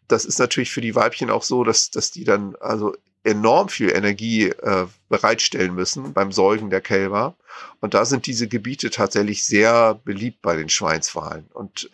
Das 0.09 0.25
ist 0.25 0.39
natürlich 0.39 0.71
für 0.71 0.81
die 0.81 0.95
Weibchen 0.95 1.29
auch 1.29 1.43
so, 1.43 1.65
dass, 1.65 1.91
dass 1.91 2.11
die 2.11 2.25
dann 2.25 2.57
also 2.61 2.97
enorm 3.25 3.69
viel 3.69 3.91
Energie 3.91 4.47
äh, 4.47 4.87
bereitstellen 5.11 5.75
müssen 5.75 6.15
beim 6.15 6.33
Säugen 6.33 6.71
der 6.71 6.81
Kälber. 6.81 7.35
Und 7.81 7.93
da 7.93 8.07
sind 8.07 8.25
diese 8.25 8.49
Gebiete 8.49 8.89
tatsächlich 8.89 9.45
sehr 9.45 10.01
beliebt 10.03 10.41
bei 10.41 10.57
den 10.57 10.71
Schweinswalen. 10.71 11.45
Und 11.53 11.91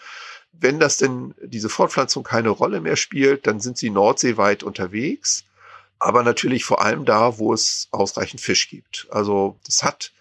wenn 0.52 0.78
das 0.78 0.98
denn 0.98 1.34
diese 1.42 1.68
Fortpflanzung 1.68 2.22
keine 2.22 2.50
Rolle 2.50 2.80
mehr 2.80 2.94
spielt, 2.94 3.48
dann 3.48 3.58
sind 3.58 3.78
sie 3.78 3.90
nordseeweit 3.90 4.62
unterwegs 4.62 5.42
aber 5.98 6.22
natürlich 6.22 6.64
vor 6.64 6.80
allem 6.80 7.04
da, 7.04 7.38
wo 7.38 7.52
es 7.52 7.88
ausreichend 7.90 8.40
Fisch 8.40 8.68
gibt. 8.68 9.06
Also 9.10 9.58
das 9.66 9.82
hat 9.82 10.12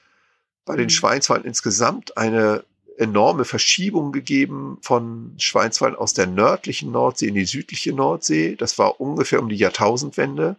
bei 0.65 0.75
den 0.75 0.85
mhm. 0.85 0.91
Schweinswalen 0.91 1.45
insgesamt 1.45 2.17
eine 2.17 2.63
enorme 2.97 3.45
Verschiebung 3.45 4.11
gegeben 4.11 4.79
von 4.81 5.35
Schweinswalen 5.37 5.95
aus 5.95 6.13
der 6.13 6.27
nördlichen 6.27 6.91
Nordsee 6.91 7.27
in 7.27 7.35
die 7.35 7.45
südliche 7.45 7.93
Nordsee. 7.93 8.55
Das 8.55 8.77
war 8.77 8.99
ungefähr 8.99 9.39
um 9.39 9.49
die 9.49 9.55
Jahrtausendwende. 9.55 10.57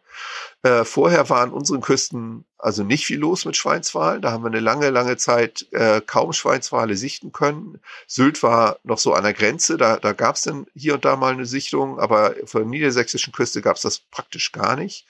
Äh, 0.62 0.84
vorher 0.84 1.28
war 1.28 1.40
an 1.40 1.52
unseren 1.52 1.80
Küsten 1.80 2.44
also 2.58 2.82
nicht 2.82 3.06
viel 3.06 3.18
los 3.18 3.44
mit 3.44 3.56
Schweinswalen. 3.56 4.22
Da 4.22 4.32
haben 4.32 4.42
wir 4.42 4.48
eine 4.48 4.60
lange, 4.60 4.90
lange 4.90 5.16
Zeit 5.16 5.66
äh, 5.72 6.00
kaum 6.00 6.32
Schweinswale 6.32 6.96
sichten 6.96 7.32
können. 7.32 7.80
Sylt 8.06 8.42
war 8.42 8.78
noch 8.82 8.98
so 8.98 9.14
an 9.14 9.22
der 9.24 9.34
Grenze. 9.34 9.76
Da, 9.76 9.96
da 9.96 10.12
gab 10.12 10.36
es 10.36 10.42
dann 10.42 10.66
hier 10.74 10.94
und 10.94 11.04
da 11.04 11.16
mal 11.16 11.32
eine 11.32 11.46
Sichtung, 11.46 12.00
aber 12.00 12.34
von 12.46 12.62
der 12.62 12.70
niedersächsischen 12.70 13.32
Küste 13.32 13.62
gab 13.62 13.76
es 13.76 13.82
das 13.82 13.98
praktisch 13.98 14.52
gar 14.52 14.76
nicht. 14.76 15.06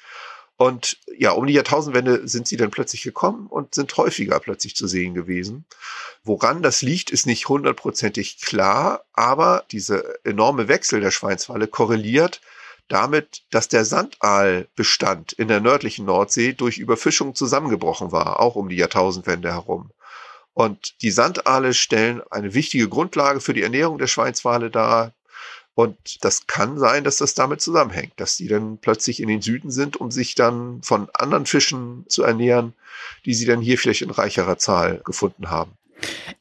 Und 0.59 0.99
ja, 1.17 1.31
um 1.31 1.47
die 1.47 1.53
Jahrtausendwende 1.53 2.27
sind 2.27 2.49
sie 2.49 2.57
dann 2.57 2.73
plötzlich 2.73 3.03
gekommen 3.03 3.47
und 3.47 3.77
sind 3.77 3.97
häufiger 3.97 4.41
plötzlich 4.41 4.75
zu 4.75 4.88
sehen 4.88 5.15
gewesen. 5.15 5.65
Woran 6.25 6.62
das 6.62 6.83
liegt, 6.83 7.11
ist 7.11 7.27
nicht 7.27 7.49
hundertprozentig 7.49 8.41
klar, 8.41 9.05
aber 9.12 9.65
diese 9.71 10.19
enorme 10.25 10.67
Wechsel 10.67 11.00
der 11.00 11.12
Schweinswale 11.12 11.69
korreliert 11.69 12.41
damit, 12.88 13.43
dass 13.50 13.69
der 13.69 13.85
Sandaalbestand 13.85 15.33
in 15.33 15.47
der 15.47 15.61
nördlichen 15.61 16.07
Nordsee 16.07 16.55
durch 16.55 16.79
Überfischung 16.79 17.37
zusammengebrochen 17.37 18.11
war, 18.11 18.41
auch 18.41 18.57
um 18.57 18.69
die 18.69 18.77
Jahrtausendwende 18.77 19.53
herum. 19.53 19.93
Und 20.55 21.00
die 21.03 21.12
Sandaale 21.12 21.73
stellen 21.73 22.21
eine 22.31 22.53
wichtige 22.53 22.88
Grundlage 22.88 23.41
für 23.41 23.55
die 23.55 23.62
Ernährung 23.62 23.99
der 23.99 24.09
Schweinswale 24.09 24.71
dar. 24.71 25.12
Und 25.79 26.25
das 26.25 26.49
kann 26.49 26.77
sein, 26.77 27.05
dass 27.05 27.19
das 27.19 27.35
damit 27.35 27.61
zusammenhängt, 27.61 28.15
dass 28.17 28.37
die 28.37 28.49
dann 28.49 28.79
plötzlich 28.79 29.23
in 29.23 29.29
den 29.29 29.41
Süden 29.41 29.71
sind, 29.71 29.97
um 29.97 30.11
sich 30.11 30.35
dann 30.35 30.83
von 30.83 31.09
anderen 31.15 31.47
Fischen 31.47 32.05
zu 32.09 32.25
ernähren, 32.25 32.75
die 33.25 33.33
sie 33.33 33.47
dann 33.47 33.61
hier 33.61 33.79
vielleicht 33.79 34.03
in 34.03 34.11
reicherer 34.11 34.59
Zahl 34.59 35.01
gefunden 35.05 35.51
haben. 35.51 35.71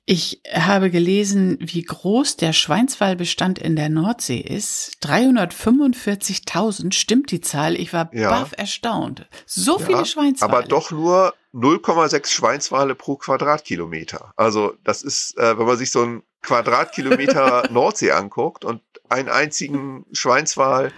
Ich 0.08 0.41
habe 0.51 0.89
gelesen, 0.89 1.60
wie 1.62 1.84
groß 1.84 2.38
der 2.38 2.51
Schweinswalbestand 2.51 3.60
in 3.60 3.75
der 3.75 3.89
Nordsee 3.89 4.39
ist. 4.39 4.98
345.000 5.03 6.94
stimmt 6.94 7.29
die 7.29 7.41
Zahl. 7.41 7.75
Ich 7.75 7.94
war 7.94 8.10
ja. 8.15 8.32
baff 8.32 8.53
erstaunt. 8.58 9.27
So 9.46 9.77
ja, 9.77 9.86
viele 9.86 10.06
Schweinswale. 10.08 10.51
Aber 10.51 10.63
doch 10.63 10.89
nur 10.89 11.36
0,6 11.53 12.32
Schweinswale 12.32 12.96
pro 12.96 13.17
Quadratkilometer. 13.17 14.32
Also 14.36 14.74
das 14.84 15.03
ist, 15.03 15.38
äh, 15.38 15.60
wenn 15.60 15.67
man 15.67 15.77
sich 15.77 15.91
so 15.91 16.01
einen 16.01 16.24
Quadratkilometer 16.41 17.67
Nordsee 17.72 18.12
anguckt 18.12 18.63
und 18.63 18.82
einen 19.09 19.29
einzigen 19.29 20.05
Schweinswal 20.11 20.91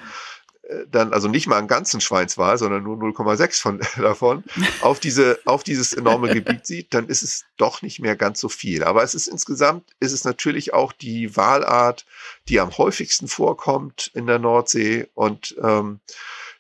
dann 0.91 1.13
also 1.13 1.27
nicht 1.27 1.47
mal 1.47 1.57
einen 1.57 1.67
ganzen 1.67 1.99
Schweinswal, 1.99 2.57
sondern 2.57 2.83
nur 2.83 2.95
0,6 2.97 3.59
von 3.59 3.79
davon 3.97 4.43
auf 4.81 4.99
diese 4.99 5.39
auf 5.45 5.63
dieses 5.63 5.93
enorme 5.93 6.29
Gebiet 6.33 6.65
sieht, 6.65 6.93
dann 6.93 7.07
ist 7.07 7.23
es 7.23 7.45
doch 7.57 7.81
nicht 7.81 7.99
mehr 7.99 8.15
ganz 8.15 8.39
so 8.39 8.49
viel. 8.49 8.83
Aber 8.83 9.03
es 9.03 9.15
ist 9.15 9.27
insgesamt 9.27 9.83
ist 9.99 10.13
es 10.13 10.23
natürlich 10.23 10.73
auch 10.73 10.93
die 10.93 11.35
Walart, 11.35 12.05
die 12.47 12.59
am 12.59 12.77
häufigsten 12.77 13.27
vorkommt 13.27 14.11
in 14.13 14.27
der 14.27 14.39
Nordsee 14.39 15.07
und 15.15 15.55
ähm, 15.61 15.99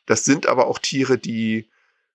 das 0.05 0.25
sind 0.25 0.47
aber 0.47 0.67
auch 0.67 0.79
Tiere, 0.79 1.19
die 1.19 1.69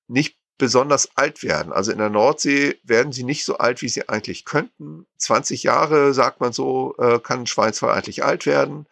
nicht 0.09 0.37
besonders 0.59 1.17
alt 1.17 1.43
werden. 1.43 1.73
Also 1.73 1.93
in 1.93 1.99
der 1.99 2.11
Nordsee 2.11 2.79
werden 2.83 3.13
sie 3.13 3.25
nicht 3.25 3.45
so 3.45 3.59
alt, 3.59 3.83
wie 3.83 3.89
sie 3.89 4.09
eigentlich 4.09 4.45
könnten. 4.45 5.07
20 5.19 5.63
Jahre, 5.63 6.15
sagt 6.15 6.41
man 6.41 6.53
so, 6.53 6.97
äh, 6.99 7.19
kann 7.21 7.41
ein 7.41 7.47
Schweinswal 7.47 7.93
eigentlich 7.93 8.25
alt 8.25 8.47
werden. 8.47 8.87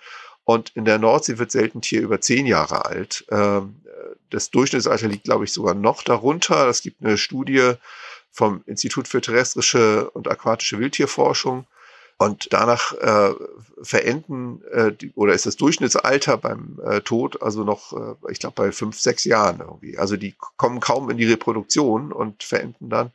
Und 0.45 0.71
in 0.75 0.85
der 0.85 0.99
Nordsee 0.99 1.39
wird 1.39 1.53
selten 1.53 1.83
Tier 1.83 2.03
über 2.03 2.21
zehn 2.21 2.47
Jahre 2.47 2.85
alt. 2.85 3.25
Ähm, 3.31 3.77
das 4.31 4.51
Durchschnittsalter 4.51 5.09
liegt, 5.09 5.25
glaube 5.25 5.45
ich, 5.45 5.53
sogar 5.53 5.75
noch 5.75 6.03
darunter. 6.03 6.69
Es 6.69 6.83
gibt 6.83 7.05
eine 7.05 7.19
Studie 7.19 7.75
vom 8.31 8.63
Institut 8.67 9.07
für 9.07 9.21
terrestrische 9.21 10.11
und 10.11 10.29
aquatische 10.29 10.79
Wildtierforschung. 10.79 11.67
Und 12.19 12.53
danach 12.53 12.93
äh, 12.95 13.35
verenden 13.83 14.63
äh, 14.71 14.93
die, 14.93 15.13
oder 15.15 15.33
ist 15.33 15.45
das 15.45 15.57
Durchschnittsalter 15.57 16.37
beim 16.37 16.79
äh, 16.85 17.01
Tod 17.01 17.43
also 17.43 17.65
noch, 17.65 17.93
äh, 17.93 18.15
ich 18.31 18.39
glaube, 18.39 18.55
bei 18.55 18.73
fünf, 18.73 19.01
sechs 19.01 19.25
Jahren 19.25 19.59
irgendwie. 19.59 19.99
Also 19.99 20.17
die 20.17 20.35
kommen 20.57 20.79
kaum 20.79 21.11
in 21.11 21.17
die 21.17 21.27
Reproduktion 21.27 22.13
und 22.13 22.45
verenden 22.45 22.91
dann. 22.91 23.11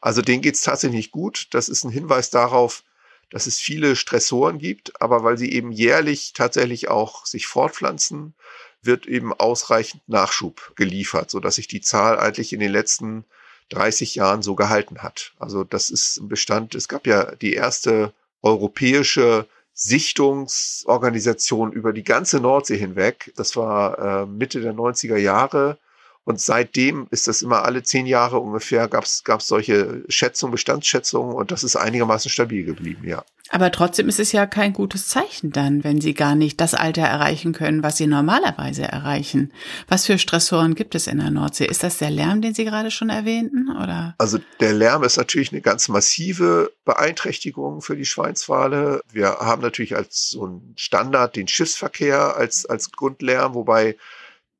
Also 0.00 0.22
denen 0.22 0.42
geht's 0.42 0.62
tatsächlich 0.62 0.96
nicht 0.96 1.12
gut. 1.12 1.48
Das 1.50 1.68
ist 1.68 1.84
ein 1.84 1.90
Hinweis 1.90 2.30
darauf, 2.30 2.84
dass 3.32 3.46
es 3.46 3.58
viele 3.58 3.96
Stressoren 3.96 4.58
gibt, 4.58 5.00
aber 5.00 5.24
weil 5.24 5.38
sie 5.38 5.52
eben 5.52 5.72
jährlich 5.72 6.34
tatsächlich 6.34 6.88
auch 6.88 7.26
sich 7.26 7.46
fortpflanzen, 7.46 8.34
wird 8.82 9.06
eben 9.06 9.32
ausreichend 9.32 10.06
Nachschub 10.06 10.72
geliefert, 10.76 11.30
so 11.30 11.40
dass 11.40 11.54
sich 11.54 11.66
die 11.66 11.80
Zahl 11.80 12.18
eigentlich 12.18 12.52
in 12.52 12.60
den 12.60 12.70
letzten 12.70 13.24
30 13.70 14.16
Jahren 14.16 14.42
so 14.42 14.54
gehalten 14.54 15.02
hat. 15.02 15.32
Also 15.38 15.64
das 15.64 15.88
ist 15.88 16.18
ein 16.18 16.28
Bestand. 16.28 16.74
Es 16.74 16.88
gab 16.88 17.06
ja 17.06 17.34
die 17.36 17.54
erste 17.54 18.12
europäische 18.42 19.46
Sichtungsorganisation 19.72 21.72
über 21.72 21.94
die 21.94 22.04
ganze 22.04 22.38
Nordsee 22.38 22.76
hinweg. 22.76 23.32
Das 23.36 23.56
war 23.56 23.98
äh, 23.98 24.26
Mitte 24.26 24.60
der 24.60 24.74
90er 24.74 25.16
Jahre. 25.16 25.78
Und 26.24 26.40
seitdem 26.40 27.08
ist 27.10 27.26
das 27.26 27.42
immer 27.42 27.64
alle 27.64 27.82
zehn 27.82 28.06
Jahre 28.06 28.38
ungefähr, 28.38 28.86
gab 28.88 29.04
es 29.04 29.22
solche 29.40 30.04
Schätzungen, 30.08 30.52
Bestandsschätzungen 30.52 31.34
und 31.34 31.50
das 31.50 31.64
ist 31.64 31.76
einigermaßen 31.76 32.30
stabil 32.30 32.64
geblieben, 32.64 33.06
ja. 33.08 33.24
Aber 33.54 33.70
trotzdem 33.70 34.08
ist 34.08 34.18
es 34.18 34.32
ja 34.32 34.46
kein 34.46 34.72
gutes 34.72 35.08
Zeichen 35.08 35.52
dann, 35.52 35.84
wenn 35.84 36.00
Sie 36.00 36.14
gar 36.14 36.34
nicht 36.34 36.58
das 36.60 36.72
Alter 36.72 37.02
erreichen 37.02 37.52
können, 37.52 37.82
was 37.82 37.98
Sie 37.98 38.06
normalerweise 38.06 38.84
erreichen. 38.84 39.52
Was 39.88 40.06
für 40.06 40.16
Stressoren 40.16 40.74
gibt 40.74 40.94
es 40.94 41.06
in 41.06 41.18
der 41.18 41.30
Nordsee? 41.30 41.66
Ist 41.66 41.82
das 41.82 41.98
der 41.98 42.10
Lärm, 42.10 42.40
den 42.40 42.54
Sie 42.54 42.64
gerade 42.64 42.90
schon 42.90 43.10
erwähnten, 43.10 43.68
oder? 43.76 44.14
Also 44.16 44.38
der 44.60 44.72
Lärm 44.72 45.02
ist 45.02 45.18
natürlich 45.18 45.52
eine 45.52 45.60
ganz 45.60 45.88
massive 45.88 46.72
Beeinträchtigung 46.86 47.82
für 47.82 47.94
die 47.94 48.06
Schweinswale. 48.06 49.02
Wir 49.12 49.36
haben 49.40 49.60
natürlich 49.60 49.96
als 49.96 50.30
so 50.30 50.46
ein 50.46 50.72
Standard 50.76 51.36
den 51.36 51.46
Schiffsverkehr 51.46 52.36
als, 52.36 52.64
als 52.64 52.90
Grundlärm, 52.90 53.54
wobei 53.54 53.96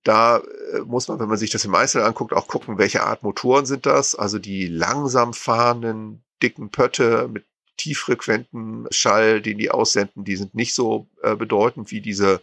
da 0.04 0.38
äh, 0.38 0.80
muss 0.80 1.08
man, 1.08 1.20
wenn 1.20 1.28
man 1.28 1.38
sich 1.38 1.50
das 1.50 1.64
im 1.64 1.74
Einzelnen 1.74 2.06
anguckt, 2.06 2.32
auch 2.32 2.48
gucken, 2.48 2.78
welche 2.78 3.02
Art 3.02 3.22
Motoren 3.22 3.66
sind 3.66 3.86
das. 3.86 4.14
Also 4.14 4.38
die 4.38 4.66
langsam 4.66 5.32
fahrenden, 5.32 6.24
dicken 6.42 6.70
Pötte 6.70 7.28
mit 7.32 7.44
tieffrequenten 7.76 8.86
Schall, 8.90 9.40
den 9.40 9.58
die 9.58 9.70
aussenden, 9.70 10.24
die 10.24 10.36
sind 10.36 10.54
nicht 10.54 10.74
so 10.74 11.08
äh, 11.22 11.34
bedeutend 11.34 11.90
wie 11.90 12.00
diese 12.00 12.40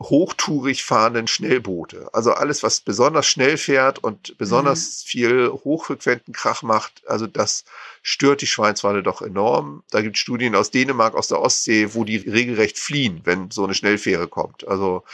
hochtourig 0.00 0.82
fahrenden 0.82 1.26
Schnellboote. 1.26 2.08
Also 2.12 2.32
alles, 2.32 2.62
was 2.62 2.80
besonders 2.80 3.26
schnell 3.26 3.56
fährt 3.56 4.02
und 4.02 4.36
besonders 4.38 5.04
mhm. 5.04 5.08
viel 5.08 5.48
hochfrequenten 5.48 6.32
Krach 6.32 6.62
macht, 6.62 7.02
also 7.06 7.26
das 7.26 7.64
stört 8.02 8.40
die 8.40 8.46
Schweinswale 8.46 9.02
doch 9.02 9.22
enorm. 9.22 9.84
Da 9.90 10.02
gibt 10.02 10.16
es 10.16 10.20
Studien 10.20 10.56
aus 10.56 10.70
Dänemark, 10.70 11.14
aus 11.14 11.28
der 11.28 11.40
Ostsee, 11.40 11.94
wo 11.94 12.04
die 12.04 12.16
regelrecht 12.16 12.78
fliehen, 12.78 13.20
wenn 13.24 13.50
so 13.50 13.64
eine 13.64 13.74
Schnellfähre 13.74 14.28
kommt. 14.28 14.66
Also 14.66 15.04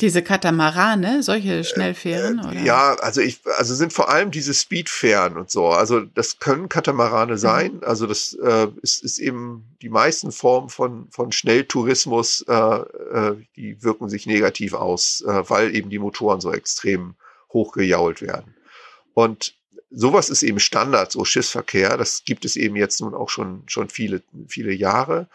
diese 0.00 0.22
Katamarane, 0.22 1.22
solche 1.22 1.64
Schnellfähren? 1.64 2.38
Äh, 2.38 2.48
oder? 2.48 2.60
Ja, 2.60 2.94
also 3.00 3.20
ich, 3.20 3.40
also 3.58 3.74
sind 3.74 3.92
vor 3.92 4.08
allem 4.08 4.30
diese 4.30 4.54
Speedfähren 4.54 5.36
und 5.36 5.50
so. 5.50 5.66
Also 5.68 6.00
das 6.00 6.38
können 6.38 6.68
Katamarane 6.68 7.32
mhm. 7.32 7.38
sein. 7.38 7.72
Mhm. 7.74 7.84
Also 7.84 8.06
das 8.06 8.34
äh, 8.34 8.68
ist, 8.82 9.02
ist 9.02 9.18
eben 9.18 9.76
die 9.82 9.88
meisten 9.88 10.32
Formen 10.32 10.68
von, 10.68 11.08
von 11.10 11.32
Schnelltourismus, 11.32 12.44
äh, 12.48 12.54
äh, 12.54 13.36
die 13.56 13.82
wirken 13.82 14.08
sich 14.08 14.26
negativ 14.26 14.74
aus, 14.74 15.22
äh, 15.22 15.48
weil 15.48 15.74
eben 15.74 15.90
die 15.90 15.98
Motoren 15.98 16.40
so 16.40 16.52
extrem 16.52 17.14
hochgejault 17.52 18.22
werden. 18.22 18.54
Und 19.14 19.54
sowas 19.90 20.30
ist 20.30 20.42
eben 20.42 20.60
Standard, 20.60 21.12
so 21.12 21.24
Schiffsverkehr. 21.24 21.96
Das 21.96 22.24
gibt 22.24 22.44
es 22.44 22.56
eben 22.56 22.76
jetzt 22.76 23.00
nun 23.00 23.14
auch 23.14 23.28
schon, 23.28 23.64
schon 23.66 23.88
viele, 23.88 24.22
viele 24.46 24.72
Jahre. 24.72 25.28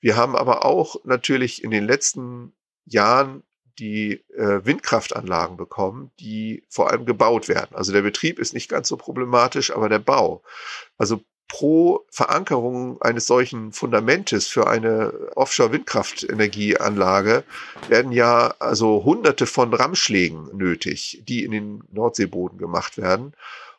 Wir 0.00 0.16
haben 0.16 0.34
aber 0.34 0.64
auch 0.64 0.96
natürlich 1.04 1.62
in 1.62 1.70
den 1.70 1.84
letzten 1.84 2.52
Jahren 2.86 3.42
die 3.80 4.22
äh, 4.36 4.64
Windkraftanlagen 4.64 5.56
bekommen, 5.56 6.12
die 6.20 6.62
vor 6.68 6.90
allem 6.90 7.06
gebaut 7.06 7.48
werden. 7.48 7.74
Also 7.74 7.92
der 7.92 8.02
Betrieb 8.02 8.38
ist 8.38 8.54
nicht 8.54 8.68
ganz 8.68 8.86
so 8.88 8.96
problematisch, 8.96 9.74
aber 9.74 9.88
der 9.88 9.98
Bau. 9.98 10.44
Also 10.98 11.22
pro 11.48 12.06
Verankerung 12.10 13.02
eines 13.02 13.26
solchen 13.26 13.72
Fundamentes 13.72 14.46
für 14.46 14.68
eine 14.68 15.12
Offshore-Windkraftenergieanlage 15.34 17.42
werden 17.88 18.12
ja 18.12 18.54
also 18.60 19.02
hunderte 19.04 19.46
von 19.46 19.74
Rammschlägen 19.74 20.56
nötig, 20.56 21.24
die 21.26 21.42
in 21.42 21.50
den 21.50 21.82
Nordseeboden 21.90 22.58
gemacht 22.58 22.98
werden. 22.98 23.34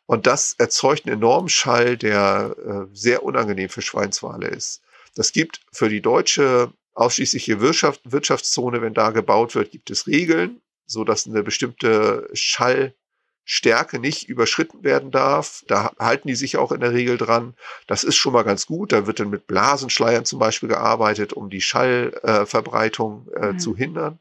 Und 0.05 0.27
das 0.27 0.55
erzeugt 0.57 1.05
einen 1.05 1.15
enormen 1.15 1.47
Schall, 1.47 1.95
der 1.95 2.57
äh, 2.57 2.87
sehr 2.93 3.23
unangenehm 3.23 3.69
für 3.69 3.81
Schweinswale 3.81 4.47
ist. 4.47 4.81
Das 5.15 5.31
gibt 5.31 5.61
für 5.71 5.87
die 5.87 6.01
deutsche 6.01 6.73
ausschließliche 6.93 7.61
Wirtschaft, 7.61 8.01
Wirtschaftszone, 8.03 8.81
wenn 8.81 8.93
da 8.93 9.11
gebaut 9.11 9.55
wird, 9.55 9.71
gibt 9.71 9.89
es 9.89 10.07
Regeln, 10.07 10.61
so 10.85 11.03
dass 11.03 11.27
eine 11.27 11.43
bestimmte 11.43 12.29
Schallstärke 12.33 13.99
nicht 13.99 14.27
überschritten 14.27 14.83
werden 14.83 15.11
darf. 15.11 15.63
Da 15.67 15.91
halten 15.97 16.27
die 16.27 16.35
sich 16.35 16.57
auch 16.57 16.71
in 16.71 16.81
der 16.81 16.93
Regel 16.93 17.17
dran. 17.17 17.55
Das 17.87 18.03
ist 18.03 18.15
schon 18.15 18.33
mal 18.33 18.43
ganz 18.43 18.65
gut. 18.65 18.91
Da 18.91 19.07
wird 19.07 19.19
dann 19.19 19.29
mit 19.29 19.47
Blasenschleiern 19.47 20.25
zum 20.25 20.39
Beispiel 20.39 20.69
gearbeitet, 20.69 21.33
um 21.33 21.49
die 21.49 21.61
Schallverbreitung 21.61 23.29
äh, 23.35 23.53
mhm. 23.53 23.59
zu 23.59 23.75
hindern. 23.75 24.19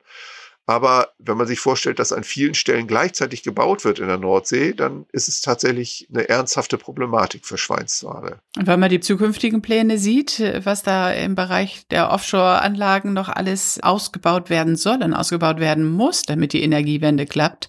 Aber 0.70 1.08
wenn 1.18 1.36
man 1.36 1.48
sich 1.48 1.58
vorstellt, 1.58 1.98
dass 1.98 2.12
an 2.12 2.22
vielen 2.22 2.54
Stellen 2.54 2.86
gleichzeitig 2.86 3.42
gebaut 3.42 3.84
wird 3.84 3.98
in 3.98 4.06
der 4.06 4.18
Nordsee, 4.18 4.72
dann 4.72 5.04
ist 5.10 5.26
es 5.26 5.40
tatsächlich 5.40 6.06
eine 6.14 6.28
ernsthafte 6.28 6.78
Problematik 6.78 7.44
für 7.44 7.58
Schweinswale. 7.58 8.38
Und 8.56 8.68
wenn 8.68 8.78
man 8.78 8.88
die 8.88 9.00
zukünftigen 9.00 9.62
Pläne 9.62 9.98
sieht, 9.98 10.40
was 10.62 10.84
da 10.84 11.10
im 11.10 11.34
Bereich 11.34 11.88
der 11.90 12.12
Offshore-Anlagen 12.12 13.12
noch 13.12 13.28
alles 13.28 13.80
ausgebaut 13.82 14.48
werden 14.48 14.76
soll 14.76 15.02
und 15.02 15.12
ausgebaut 15.12 15.58
werden 15.58 15.90
muss, 15.90 16.22
damit 16.22 16.52
die 16.52 16.62
Energiewende 16.62 17.26
klappt, 17.26 17.68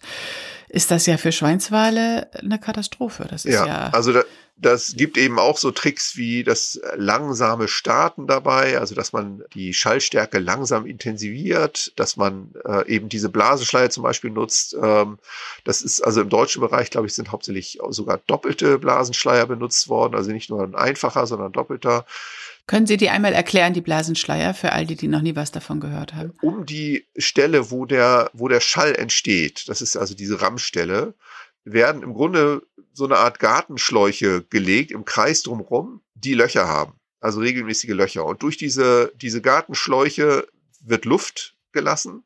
ist 0.71 0.89
das 0.89 1.05
ja 1.05 1.17
für 1.17 1.33
Schweinswale 1.33 2.29
eine 2.33 2.57
Katastrophe. 2.57 3.27
Das 3.29 3.43
ist 3.43 3.53
ja, 3.53 3.65
ja 3.65 3.89
also 3.91 4.13
da, 4.13 4.23
das 4.55 4.93
gibt 4.95 5.17
eben 5.17 5.37
auch 5.37 5.57
so 5.57 5.71
Tricks 5.71 6.15
wie 6.15 6.43
das 6.43 6.79
langsame 6.95 7.67
Starten 7.67 8.25
dabei, 8.25 8.79
also 8.79 8.95
dass 8.95 9.11
man 9.11 9.43
die 9.53 9.73
Schallstärke 9.73 10.39
langsam 10.39 10.85
intensiviert, 10.85 11.91
dass 11.97 12.15
man 12.15 12.53
äh, 12.65 12.87
eben 12.87 13.09
diese 13.09 13.27
Blasenschleier 13.27 13.89
zum 13.89 14.03
Beispiel 14.03 14.29
nutzt. 14.29 14.75
Ähm, 14.81 15.17
das 15.65 15.81
ist 15.81 16.01
also 16.01 16.21
im 16.21 16.29
deutschen 16.29 16.61
Bereich, 16.61 16.89
glaube 16.89 17.07
ich, 17.07 17.13
sind 17.13 17.31
hauptsächlich 17.31 17.79
sogar 17.89 18.19
doppelte 18.27 18.79
Blasenschleier 18.79 19.47
benutzt 19.47 19.89
worden, 19.89 20.15
also 20.15 20.31
nicht 20.31 20.49
nur 20.49 20.63
ein 20.63 20.75
einfacher, 20.75 21.27
sondern 21.27 21.51
doppelter. 21.51 22.05
Können 22.67 22.87
Sie 22.87 22.97
die 22.97 23.09
einmal 23.09 23.33
erklären, 23.33 23.73
die 23.73 23.81
Blasenschleier, 23.81 24.53
für 24.53 24.71
all 24.71 24.85
die, 24.85 24.95
die 24.95 25.07
noch 25.07 25.21
nie 25.21 25.35
was 25.35 25.51
davon 25.51 25.79
gehört 25.79 26.13
haben? 26.13 26.33
Um 26.41 26.65
die 26.65 27.07
Stelle, 27.17 27.71
wo 27.71 27.85
der, 27.85 28.29
wo 28.33 28.47
der 28.47 28.61
Schall 28.61 28.95
entsteht, 28.95 29.67
das 29.67 29.81
ist 29.81 29.97
also 29.97 30.15
diese 30.15 30.41
Rammstelle, 30.41 31.15
werden 31.63 32.03
im 32.03 32.13
Grunde 32.13 32.63
so 32.93 33.05
eine 33.05 33.17
Art 33.17 33.39
Gartenschläuche 33.39 34.43
gelegt 34.43 34.91
im 34.91 35.05
Kreis 35.05 35.43
drumherum, 35.43 36.01
die 36.15 36.33
Löcher 36.33 36.67
haben. 36.67 36.93
Also 37.19 37.39
regelmäßige 37.39 37.91
Löcher. 37.91 38.25
Und 38.25 38.41
durch 38.41 38.57
diese, 38.57 39.11
diese 39.15 39.41
Gartenschläuche 39.41 40.47
wird 40.83 41.05
Luft 41.05 41.55
gelassen. 41.71 42.23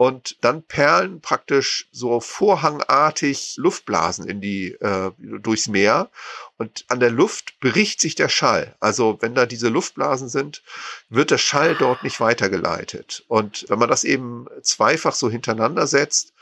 Und 0.00 0.38
dann 0.40 0.62
perlen 0.62 1.20
praktisch 1.20 1.86
so 1.92 2.20
vorhangartig 2.20 3.56
Luftblasen 3.58 4.26
in 4.26 4.40
die 4.40 4.68
äh, 4.80 5.10
durchs 5.18 5.68
Meer 5.68 6.08
und 6.56 6.86
an 6.88 7.00
der 7.00 7.10
Luft 7.10 7.60
bricht 7.60 8.00
sich 8.00 8.14
der 8.14 8.30
Schall. 8.30 8.74
Also 8.80 9.18
wenn 9.20 9.34
da 9.34 9.44
diese 9.44 9.68
Luftblasen 9.68 10.30
sind, 10.30 10.62
wird 11.10 11.30
der 11.30 11.36
Schall 11.36 11.76
dort 11.78 12.02
nicht 12.02 12.18
weitergeleitet. 12.18 13.24
Und 13.28 13.66
wenn 13.68 13.78
man 13.78 13.90
das 13.90 14.04
eben 14.04 14.46
zweifach 14.62 15.14
so 15.14 15.28
hintereinander 15.28 15.86
setzt, 15.86 16.32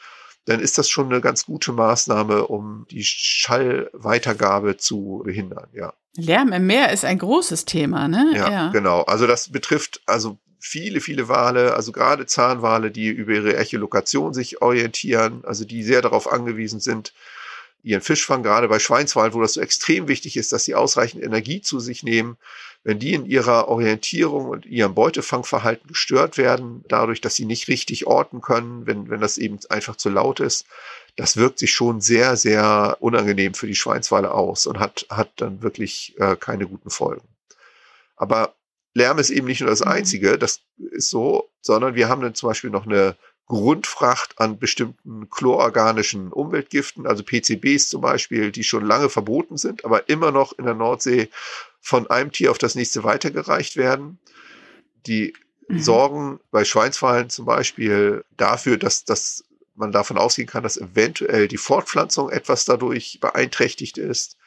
dann 0.44 0.60
ist 0.60 0.78
das 0.78 0.88
schon 0.88 1.06
eine 1.06 1.20
ganz 1.20 1.44
gute 1.44 1.72
Maßnahme, 1.72 2.46
um 2.46 2.86
die 2.92 3.02
Schallweitergabe 3.02 4.76
zu 4.76 5.22
behindern, 5.24 5.66
ja. 5.72 5.92
Lärm 6.14 6.52
im 6.52 6.66
Meer 6.66 6.92
ist 6.92 7.04
ein 7.04 7.18
großes 7.18 7.64
Thema, 7.64 8.06
ne? 8.06 8.34
Ja, 8.34 8.50
ja, 8.50 8.68
genau. 8.70 9.02
Also 9.02 9.26
das 9.26 9.50
betrifft 9.50 10.00
also 10.06 10.38
viele, 10.58 11.00
viele 11.00 11.28
Wale, 11.28 11.74
also 11.74 11.92
gerade 11.92 12.26
Zahnwale, 12.26 12.90
die 12.90 13.08
über 13.08 13.32
ihre 13.32 13.56
Echolokation 13.56 14.34
sich 14.34 14.60
orientieren, 14.62 15.44
also 15.44 15.64
die 15.64 15.82
sehr 15.82 16.02
darauf 16.02 16.30
angewiesen 16.30 16.80
sind, 16.80 17.12
ihren 17.82 18.00
Fischfang, 18.02 18.42
gerade 18.42 18.68
bei 18.68 18.78
Schweinswalen, 18.78 19.32
wo 19.34 19.40
das 19.40 19.54
so 19.54 19.60
extrem 19.60 20.08
wichtig 20.08 20.36
ist, 20.36 20.52
dass 20.52 20.64
sie 20.64 20.74
ausreichend 20.74 21.22
Energie 21.22 21.60
zu 21.60 21.80
sich 21.80 22.02
nehmen, 22.02 22.36
wenn 22.84 22.98
die 22.98 23.14
in 23.14 23.26
ihrer 23.26 23.68
Orientierung 23.68 24.46
und 24.46 24.66
ihrem 24.66 24.94
Beutefangverhalten 24.94 25.88
gestört 25.88 26.38
werden, 26.38 26.84
dadurch, 26.88 27.20
dass 27.20 27.34
sie 27.34 27.44
nicht 27.44 27.68
richtig 27.68 28.06
orten 28.06 28.40
können, 28.40 28.86
wenn, 28.86 29.10
wenn 29.10 29.20
das 29.20 29.38
eben 29.38 29.58
einfach 29.68 29.96
zu 29.96 30.08
laut 30.08 30.40
ist, 30.40 30.66
das 31.16 31.36
wirkt 31.36 31.58
sich 31.58 31.72
schon 31.72 32.00
sehr, 32.00 32.36
sehr 32.36 32.96
unangenehm 33.00 33.54
für 33.54 33.66
die 33.66 33.74
Schweinswale 33.74 34.32
aus 34.32 34.66
und 34.66 34.78
hat, 34.78 35.06
hat 35.10 35.30
dann 35.36 35.62
wirklich 35.62 36.14
äh, 36.18 36.36
keine 36.36 36.66
guten 36.66 36.90
Folgen. 36.90 37.26
Aber 38.16 38.54
Lärm 38.98 39.18
ist 39.18 39.30
eben 39.30 39.46
nicht 39.46 39.60
nur 39.60 39.70
das 39.70 39.80
mhm. 39.80 39.92
Einzige, 39.92 40.38
das 40.38 40.60
ist 40.76 41.10
so, 41.10 41.48
sondern 41.60 41.94
wir 41.94 42.08
haben 42.08 42.20
dann 42.20 42.34
zum 42.34 42.50
Beispiel 42.50 42.70
noch 42.70 42.86
eine 42.86 43.16
Grundfracht 43.46 44.38
an 44.38 44.58
bestimmten 44.58 45.30
chlororganischen 45.30 46.32
Umweltgiften, 46.32 47.06
also 47.06 47.22
PCBs 47.24 47.88
zum 47.88 48.02
Beispiel, 48.02 48.52
die 48.52 48.62
schon 48.62 48.84
lange 48.84 49.08
verboten 49.08 49.56
sind, 49.56 49.86
aber 49.86 50.08
immer 50.10 50.32
noch 50.32 50.52
in 50.58 50.66
der 50.66 50.74
Nordsee 50.74 51.30
von 51.80 52.08
einem 52.10 52.30
Tier 52.30 52.50
auf 52.50 52.58
das 52.58 52.74
nächste 52.74 53.04
weitergereicht 53.04 53.76
werden. 53.76 54.18
Die 55.06 55.32
mhm. 55.68 55.80
sorgen 55.80 56.40
bei 56.50 56.64
Schweinswalen 56.66 57.30
zum 57.30 57.46
Beispiel 57.46 58.24
dafür, 58.36 58.76
dass, 58.76 59.04
dass 59.04 59.44
man 59.74 59.92
davon 59.92 60.18
ausgehen 60.18 60.48
kann, 60.48 60.62
dass 60.62 60.76
eventuell 60.76 61.48
die 61.48 61.56
Fortpflanzung 61.56 62.28
etwas 62.30 62.66
dadurch 62.66 63.18
beeinträchtigt 63.20 63.96
ist 63.96 64.37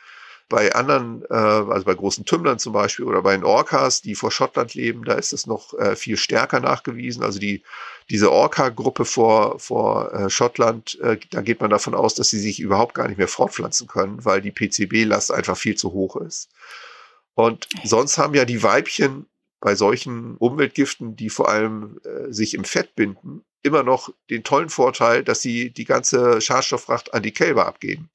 bei 0.51 0.75
anderen, 0.75 1.24
äh, 1.29 1.34
also 1.34 1.86
bei 1.86 1.93
großen 1.93 2.25
Tümmlern 2.25 2.60
zum 2.60 2.74
Beispiel 2.74 3.05
oder 3.05 3.22
bei 3.22 3.31
den 3.31 3.46
Orcas, 3.46 4.01
die 4.01 4.15
vor 4.15 4.31
Schottland 4.31 4.74
leben, 4.74 5.05
da 5.05 5.13
ist 5.13 5.31
es 5.31 5.48
noch 5.48 5.74
äh, 5.79 5.96
viel 5.96 6.17
stärker 6.17 6.60
nachgewiesen. 6.60 7.24
Also 7.24 7.39
die 7.39 7.63
diese 8.10 8.31
Orca-Gruppe 8.31 9.05
vor 9.05 9.60
vor 9.60 10.13
äh, 10.13 10.29
Schottland, 10.29 11.00
äh, 11.00 11.17
da 11.31 11.41
geht 11.41 11.62
man 11.62 11.70
davon 11.70 11.96
aus, 11.96 12.15
dass 12.15 12.29
sie 12.29 12.39
sich 12.39 12.60
überhaupt 12.60 12.93
gar 12.96 13.08
nicht 13.08 13.17
mehr 13.17 13.29
fortpflanzen 13.29 13.88
können, 13.88 14.25
weil 14.25 14.41
die 14.41 14.51
PCB-Last 14.51 15.31
einfach 15.31 15.55
viel 15.55 15.75
zu 15.75 15.93
hoch 15.93 16.17
ist. 16.17 16.50
Und 17.34 17.67
sonst 17.86 18.17
haben 18.17 18.34
ja 18.34 18.43
die 18.43 18.62
Weibchen 18.62 19.27
bei 19.62 19.75
solchen 19.75 20.36
Umweltgiften, 20.36 21.15
die 21.15 21.29
vor 21.29 21.48
allem 21.48 22.01
äh, 22.03 22.34
sich 22.34 22.55
im 22.55 22.65
Fett 22.65 22.93
binden, 22.96 23.46
immer 23.63 23.84
noch 23.84 24.10
den 24.29 24.43
tollen 24.43 24.70
Vorteil, 24.70 25.24
dass 25.24 25.41
sie 25.41 25.72
die 25.72 25.86
ganze 25.86 26.41
Schadstofffracht 26.41 27.13
an 27.13 27.24
die 27.24 27.31
Kälber 27.31 27.67
abgeben 27.67 28.10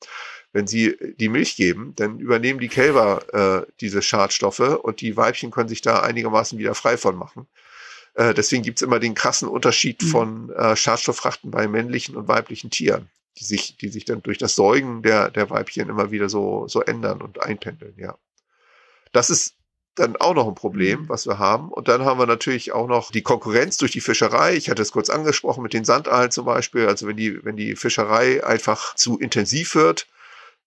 wenn 0.56 0.66
sie 0.66 0.96
die 1.18 1.28
Milch 1.28 1.54
geben, 1.54 1.92
dann 1.96 2.18
übernehmen 2.18 2.60
die 2.60 2.68
Kälber 2.68 3.66
äh, 3.66 3.70
diese 3.82 4.00
Schadstoffe 4.00 4.60
und 4.60 5.02
die 5.02 5.14
Weibchen 5.14 5.50
können 5.50 5.68
sich 5.68 5.82
da 5.82 6.00
einigermaßen 6.00 6.58
wieder 6.58 6.75
frei 6.75 6.96
von 6.96 7.14
machen. 7.14 7.46
Äh, 8.14 8.32
deswegen 8.32 8.62
gibt's 8.62 8.80
immer 8.80 8.98
den 8.98 9.14
krassen 9.14 9.48
Unterschied 9.48 10.00
mhm. 10.00 10.06
von 10.06 10.50
äh, 10.52 10.75
Schadstofffrachten 10.75 11.50
bei 11.50 11.68
männlichen 11.68 12.16
und 12.16 12.26
weiblichen 12.26 12.70
Tieren, 12.70 13.10
die 13.38 13.44
sich, 13.44 13.76
die 13.76 13.90
sich 13.90 14.06
dann 14.06 14.22
durch 14.22 14.38
das 14.38 14.54
Säugen 14.54 15.02
der, 15.02 15.30
der 15.30 15.50
Weibchen 15.50 15.90
immer 15.90 16.10
wieder 16.10 16.30
so, 16.30 16.66
so 16.68 16.80
ändern 16.80 17.20
und 17.20 17.42
einpendeln, 17.42 17.92
ja. 17.98 18.16
Das 19.12 19.28
ist 19.28 19.56
dann 19.95 20.16
auch 20.16 20.34
noch 20.34 20.49
ein 20.49 20.54
Problem, 20.54 21.02
mhm. 21.02 21.08
was 21.10 21.26
wir 21.26 21.38
haben. 21.38 21.71
Und 21.71 21.88
dann 21.88 22.06
haben 22.06 22.19
wir 22.19 22.26
natürlich 22.26 22.73
auch 22.73 22.88
noch 22.88 23.10
die 23.10 23.23
Konkurrenz 23.23 23.76
durch 23.76 23.92
die 23.92 24.00
Fischerei. 24.00 24.54
Ich 24.54 24.71
hatte 24.71 24.80
es 24.80 24.92
kurz 24.92 25.10
angesprochen 25.10 25.62
mit 25.62 25.75
den 25.75 25.84
Sandaalen 25.84 26.30
zum 26.30 26.47
Beispiel. 26.47 26.86
Also 26.86 27.06
wenn 27.06 27.19
die, 27.19 27.45
wenn 27.45 27.56
die 27.56 27.76
Fischerei 27.76 28.42
einfach 28.42 28.95
zu 28.95 29.19
intensiv 29.19 29.75
wird, 29.75 30.06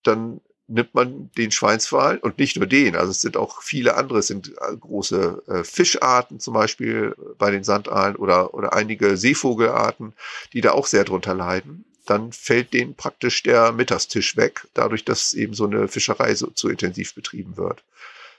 dann 0.03 0.41
nimmt 0.69 0.93
man 0.93 1.31
den 1.37 1.51
Schweinswal 1.51 2.17
und 2.19 2.37
nicht 2.37 2.55
nur 2.55 2.67
den, 2.67 2.95
also 2.95 3.11
es 3.11 3.21
sind 3.21 3.37
auch 3.37 3.61
viele 3.61 3.95
andere, 3.95 4.19
es 4.19 4.27
sind 4.27 4.49
äh, 4.49 4.77
große 4.77 5.43
äh, 5.47 5.63
Fischarten 5.63 6.39
zum 6.39 6.53
Beispiel 6.53 7.15
bei 7.37 7.49
den 7.51 7.63
Sandaalen 7.63 8.15
oder, 8.15 8.53
oder 8.53 8.73
einige 8.73 9.17
Seevogelarten, 9.17 10.13
die 10.53 10.61
da 10.61 10.71
auch 10.71 10.85
sehr 10.85 11.03
drunter 11.03 11.33
leiden. 11.33 11.85
Dann 12.05 12.31
fällt 12.31 12.73
denen 12.73 12.95
praktisch 12.95 13.43
der 13.43 13.71
Mittagstisch 13.71 14.37
weg, 14.37 14.67
dadurch, 14.73 15.05
dass 15.05 15.33
eben 15.33 15.53
so 15.53 15.65
eine 15.65 15.87
Fischerei 15.87 16.33
so 16.35 16.47
zu 16.47 16.69
intensiv 16.69 17.15
betrieben 17.15 17.57
wird. 17.57 17.83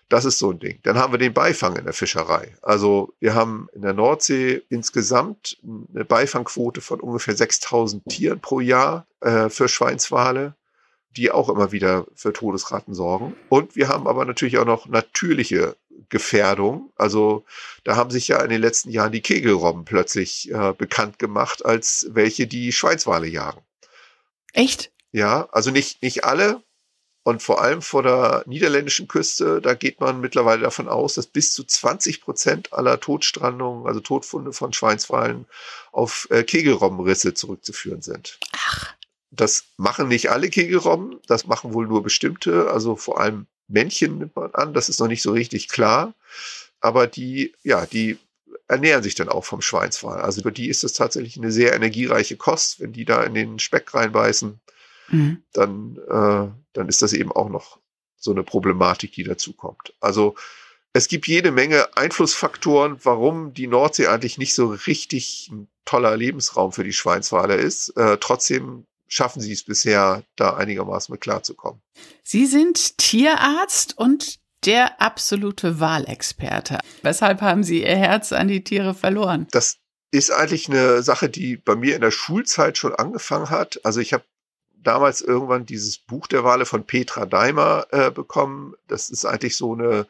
Das 0.08 0.24
ist 0.24 0.40
so 0.40 0.50
ein 0.50 0.58
Ding. 0.58 0.80
Dann 0.82 0.98
haben 0.98 1.12
wir 1.12 1.18
den 1.18 1.32
Beifang 1.32 1.76
in 1.76 1.84
der 1.84 1.92
Fischerei. 1.92 2.52
Also 2.62 3.14
wir 3.20 3.34
haben 3.34 3.68
in 3.72 3.82
der 3.82 3.92
Nordsee 3.92 4.62
insgesamt 4.68 5.58
eine 5.62 6.04
Beifangquote 6.04 6.80
von 6.80 7.00
ungefähr 7.00 7.36
6000 7.36 8.04
Tieren 8.06 8.40
pro 8.40 8.58
Jahr 8.58 9.06
äh, 9.20 9.48
für 9.48 9.68
Schweinswale 9.68 10.56
die 11.16 11.30
auch 11.30 11.48
immer 11.48 11.72
wieder 11.72 12.06
für 12.14 12.32
Todesraten 12.32 12.94
sorgen. 12.94 13.36
Und 13.48 13.76
wir 13.76 13.88
haben 13.88 14.06
aber 14.06 14.24
natürlich 14.24 14.58
auch 14.58 14.64
noch 14.64 14.86
natürliche 14.86 15.76
Gefährdung. 16.08 16.92
Also 16.96 17.44
da 17.84 17.96
haben 17.96 18.10
sich 18.10 18.28
ja 18.28 18.42
in 18.42 18.50
den 18.50 18.60
letzten 18.60 18.90
Jahren 18.90 19.12
die 19.12 19.20
Kegelrobben 19.20 19.84
plötzlich 19.84 20.50
äh, 20.50 20.72
bekannt 20.72 21.18
gemacht 21.18 21.64
als 21.64 22.08
welche, 22.10 22.46
die 22.46 22.72
Schweinswale 22.72 23.26
jagen. 23.26 23.60
Echt? 24.52 24.92
Ja, 25.12 25.48
also 25.52 25.70
nicht, 25.70 26.02
nicht 26.02 26.24
alle. 26.24 26.62
Und 27.22 27.42
vor 27.42 27.60
allem 27.60 27.82
vor 27.82 28.02
der 28.02 28.44
niederländischen 28.46 29.06
Küste, 29.06 29.60
da 29.60 29.74
geht 29.74 30.00
man 30.00 30.20
mittlerweile 30.20 30.62
davon 30.62 30.88
aus, 30.88 31.14
dass 31.14 31.26
bis 31.26 31.52
zu 31.52 31.64
20 31.64 32.22
Prozent 32.22 32.72
aller 32.72 32.98
Todstrandungen, 32.98 33.86
also 33.86 34.00
Todfunde 34.00 34.52
von 34.52 34.72
Schweinswalen, 34.72 35.46
auf 35.92 36.26
äh, 36.30 36.44
Kegelrobbenrisse 36.44 37.34
zurückzuführen 37.34 38.00
sind. 38.00 38.38
Ach. 38.52 38.94
Das 39.30 39.64
machen 39.76 40.08
nicht 40.08 40.30
alle 40.30 40.50
Kegelrobben, 40.50 41.20
das 41.26 41.46
machen 41.46 41.72
wohl 41.72 41.86
nur 41.86 42.02
bestimmte, 42.02 42.70
also 42.70 42.96
vor 42.96 43.20
allem 43.20 43.46
Männchen 43.68 44.18
nimmt 44.18 44.34
man 44.34 44.52
an, 44.54 44.74
das 44.74 44.88
ist 44.88 44.98
noch 45.00 45.06
nicht 45.06 45.22
so 45.22 45.32
richtig 45.32 45.68
klar. 45.68 46.14
Aber 46.80 47.06
die, 47.06 47.54
ja, 47.62 47.86
die 47.86 48.18
ernähren 48.66 49.02
sich 49.02 49.14
dann 49.14 49.28
auch 49.28 49.44
vom 49.44 49.60
Schweinswal. 49.60 50.20
Also 50.20 50.42
für 50.42 50.52
die 50.52 50.68
ist 50.68 50.84
es 50.84 50.92
tatsächlich 50.92 51.36
eine 51.36 51.52
sehr 51.52 51.74
energiereiche 51.74 52.36
Kost. 52.36 52.80
Wenn 52.80 52.92
die 52.92 53.04
da 53.04 53.22
in 53.22 53.34
den 53.34 53.58
Speck 53.58 53.92
reinbeißen, 53.94 54.60
mhm. 55.08 55.42
dann, 55.52 55.96
äh, 56.08 56.50
dann 56.72 56.88
ist 56.88 57.02
das 57.02 57.12
eben 57.12 57.32
auch 57.32 57.48
noch 57.48 57.78
so 58.16 58.30
eine 58.30 58.42
Problematik, 58.42 59.12
die 59.12 59.24
dazu 59.24 59.52
kommt. 59.52 59.94
Also 60.00 60.34
es 60.92 61.08
gibt 61.08 61.26
jede 61.26 61.52
Menge 61.52 61.96
Einflussfaktoren, 61.96 62.98
warum 63.02 63.54
die 63.54 63.66
Nordsee 63.66 64.08
eigentlich 64.08 64.38
nicht 64.38 64.54
so 64.54 64.68
richtig 64.68 65.48
ein 65.50 65.68
toller 65.84 66.16
Lebensraum 66.16 66.72
für 66.72 66.84
die 66.84 66.92
Schweinswale 66.92 67.54
ist. 67.54 67.90
Äh, 67.96 68.18
trotzdem 68.20 68.86
schaffen 69.10 69.42
sie 69.42 69.52
es 69.52 69.64
bisher, 69.64 70.22
da 70.36 70.54
einigermaßen 70.54 71.12
mit 71.12 71.20
klarzukommen. 71.20 71.82
Sie 72.22 72.46
sind 72.46 72.96
Tierarzt 72.96 73.98
und 73.98 74.38
der 74.64 75.02
absolute 75.02 75.80
Wahlexperte. 75.80 76.78
Weshalb 77.02 77.40
haben 77.40 77.64
Sie 77.64 77.82
Ihr 77.82 77.96
Herz 77.96 78.32
an 78.32 78.48
die 78.48 78.62
Tiere 78.62 78.94
verloren? 78.94 79.46
Das 79.50 79.78
ist 80.10 80.30
eigentlich 80.30 80.68
eine 80.68 81.02
Sache, 81.02 81.28
die 81.28 81.56
bei 81.56 81.76
mir 81.76 81.94
in 81.94 82.02
der 82.02 82.10
Schulzeit 82.10 82.78
schon 82.78 82.94
angefangen 82.94 83.50
hat. 83.50 83.80
Also 83.84 84.00
ich 84.00 84.12
habe 84.12 84.24
damals 84.74 85.22
irgendwann 85.22 85.66
dieses 85.66 85.98
Buch 85.98 86.26
der 86.26 86.44
Wale 86.44 86.66
von 86.66 86.84
Petra 86.84 87.26
Daimer 87.26 87.86
äh, 87.90 88.10
bekommen. 88.10 88.74
Das 88.86 89.10
ist 89.10 89.24
eigentlich 89.24 89.56
so 89.56 89.74
eine 89.74 90.06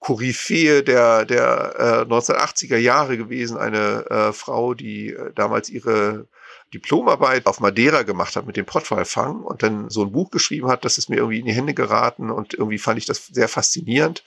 Koryphäe 0.00 0.82
der, 0.82 1.24
der 1.24 2.06
äh, 2.08 2.12
1980er 2.12 2.76
Jahre 2.76 3.16
gewesen. 3.16 3.56
Eine 3.56 4.06
äh, 4.10 4.32
Frau, 4.32 4.74
die 4.74 5.12
äh, 5.12 5.32
damals 5.34 5.70
ihre 5.70 6.26
Diplomarbeit 6.74 7.46
auf 7.46 7.60
Madeira 7.60 8.02
gemacht 8.02 8.36
hat 8.36 8.46
mit 8.46 8.56
dem 8.56 8.66
Pottwalfang 8.66 9.42
und 9.42 9.62
dann 9.62 9.88
so 9.88 10.02
ein 10.02 10.12
Buch 10.12 10.30
geschrieben 10.30 10.68
hat, 10.68 10.84
das 10.84 10.98
ist 10.98 11.08
mir 11.08 11.16
irgendwie 11.16 11.38
in 11.40 11.46
die 11.46 11.52
Hände 11.52 11.74
geraten 11.74 12.30
und 12.30 12.54
irgendwie 12.54 12.78
fand 12.78 12.98
ich 12.98 13.06
das 13.06 13.26
sehr 13.26 13.48
faszinierend 13.48 14.22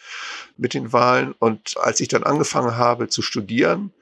mit 0.57 0.73
den 0.73 0.91
Wahlen. 0.91 1.35
Und 1.37 1.77
als 1.77 1.99
ich 1.99 2.07
dann 2.07 2.23
angefangen 2.23 2.77
habe 2.77 3.07
zu 3.09 3.21
studieren, 3.21 3.93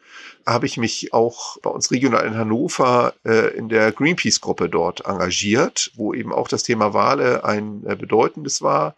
habe 0.45 0.65
ich 0.65 0.77
mich 0.77 1.13
auch 1.13 1.57
bei 1.61 1.69
uns 1.69 1.91
regional 1.91 2.25
in 2.25 2.37
Hannover 2.37 3.13
äh, 3.25 3.55
in 3.55 3.69
der 3.69 3.91
Greenpeace-Gruppe 3.91 4.69
dort 4.69 5.05
engagiert, 5.05 5.91
wo 5.95 6.13
eben 6.13 6.33
auch 6.33 6.47
das 6.47 6.63
Thema 6.63 6.93
Wale 6.93 7.43
ein 7.43 7.85
äh, 7.85 7.95
bedeutendes 7.95 8.61
war 8.61 8.95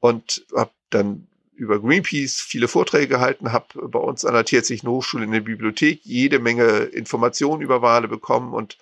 und 0.00 0.44
habe 0.54 0.70
dann 0.90 1.26
über 1.56 1.80
Greenpeace 1.80 2.40
viele 2.40 2.68
Vorträge 2.68 3.08
gehalten, 3.08 3.52
habe 3.52 3.88
bei 3.88 3.98
uns 3.98 4.24
an 4.24 4.34
der 4.34 4.44
Tierärztlichen 4.44 4.88
Hochschule 4.88 5.24
in 5.24 5.32
der 5.32 5.40
Bibliothek 5.40 6.00
jede 6.02 6.38
Menge 6.38 6.64
Informationen 6.64 7.62
über 7.62 7.82
Wale 7.82 8.08
bekommen 8.08 8.52
und 8.52 8.78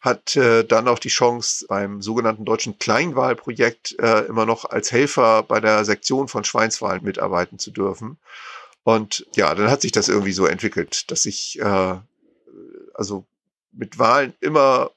hat 0.00 0.36
äh, 0.36 0.64
dann 0.64 0.86
auch 0.88 0.98
die 0.98 1.08
Chance 1.08 1.66
beim 1.68 2.02
sogenannten 2.02 2.44
deutschen 2.44 2.78
Kleinwahlprojekt 2.78 3.98
äh, 3.98 4.26
immer 4.26 4.46
noch 4.46 4.64
als 4.64 4.92
Helfer 4.92 5.42
bei 5.42 5.60
der 5.60 5.84
Sektion 5.84 6.28
von 6.28 6.44
Schweinswahlen 6.44 7.02
mitarbeiten 7.02 7.58
zu 7.58 7.70
dürfen. 7.72 8.18
Und 8.84 9.26
ja, 9.34 9.54
dann 9.54 9.70
hat 9.70 9.82
sich 9.82 9.92
das 9.92 10.08
irgendwie 10.08 10.32
so 10.32 10.46
entwickelt, 10.46 11.10
dass 11.10 11.26
ich 11.26 11.58
äh, 11.60 11.96
also 12.94 13.24
mit 13.72 13.98
Wahlen 13.98 14.34
immer 14.40 14.90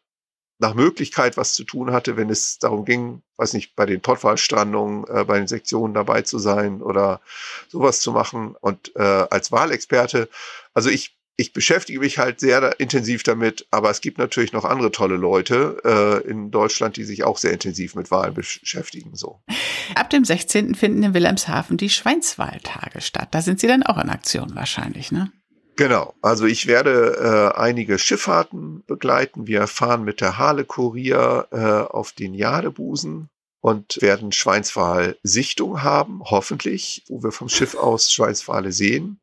nach 0.62 0.76
Möglichkeit 0.76 1.38
was 1.38 1.54
zu 1.54 1.64
tun 1.64 1.92
hatte, 1.92 2.16
wenn 2.18 2.30
es 2.30 2.60
darum 2.60 2.86
ging, 2.86 3.24
weiß 3.38 3.54
nicht, 3.54 3.76
bei 3.76 3.88
den 3.88 4.00
Pottwalstrandungen, 4.00 5.06
äh, 5.08 5.26
bei 5.26 5.38
den 5.40 5.48
Sektionen 5.48 5.94
dabei 5.94 6.22
zu 6.22 6.38
sein 6.38 6.82
oder 6.82 7.20
sowas 7.68 8.00
zu 8.00 8.12
machen. 8.12 8.56
Und 8.62 8.96
äh, 8.96 9.02
als 9.02 9.52
Wahlexperte, 9.52 10.30
also 10.74 10.90
ich 10.90 11.18
ich 11.38 11.54
beschäftige 11.54 12.00
mich 12.00 12.20
halt 12.20 12.40
sehr 12.40 12.80
intensiv 12.80 13.24
damit, 13.24 13.66
aber 13.72 13.90
es 13.90 14.02
gibt 14.02 14.20
natürlich 14.20 14.54
noch 14.54 14.64
andere 14.64 14.92
tolle 14.92 15.16
Leute 15.16 15.78
äh, 15.84 16.30
in 16.30 16.52
Deutschland, 16.52 16.98
die 16.98 17.04
sich 17.04 17.24
auch 17.24 17.40
sehr 17.40 17.52
intensiv 17.52 17.96
mit 17.96 18.12
Wahlen 18.12 18.36
beschäftigen. 18.36 19.16
So. 19.16 19.42
Ab 19.96 20.12
dem 20.12 20.24
16. 20.24 20.76
finden 20.76 21.02
in 21.02 21.14
Wilhelmshaven 21.16 21.78
die 21.78 21.90
Schweinswahltage 21.90 23.02
statt. 23.02 23.30
Da 23.32 23.42
sind 23.42 23.60
Sie 23.60 23.66
dann 23.66 23.82
auch 23.82 23.98
in 23.98 24.10
Aktion 24.10 24.54
wahrscheinlich, 24.54 25.12
ne? 25.12 25.32
Genau, 25.76 26.14
also 26.22 26.46
ich 26.46 26.68
werde 26.68 27.54
äh, 27.56 27.60
einige 27.60 27.98
Schifffahrten 27.98 28.84
begleiten. 28.86 29.48
Wir 29.48 29.68
fahren 29.68 30.04
mit 30.04 30.22
der 30.22 30.38
Hale 30.38 30.66
Kurier 30.66 31.48
äh, 31.52 31.92
auf 31.92 32.12
den 32.12 32.34
Jadebusen 32.34 33.30
und 33.62 34.02
werden 34.02 34.32
Schweinswal-Sichtung 34.32 35.82
haben, 35.82 36.22
hoffentlich, 36.26 37.06
wo 37.08 37.24
wir 37.24 37.32
vom 37.32 37.48
Schiff 37.48 37.76
aus 37.76 38.12
Schweinswale 38.12 38.72
sehen. 38.72 39.21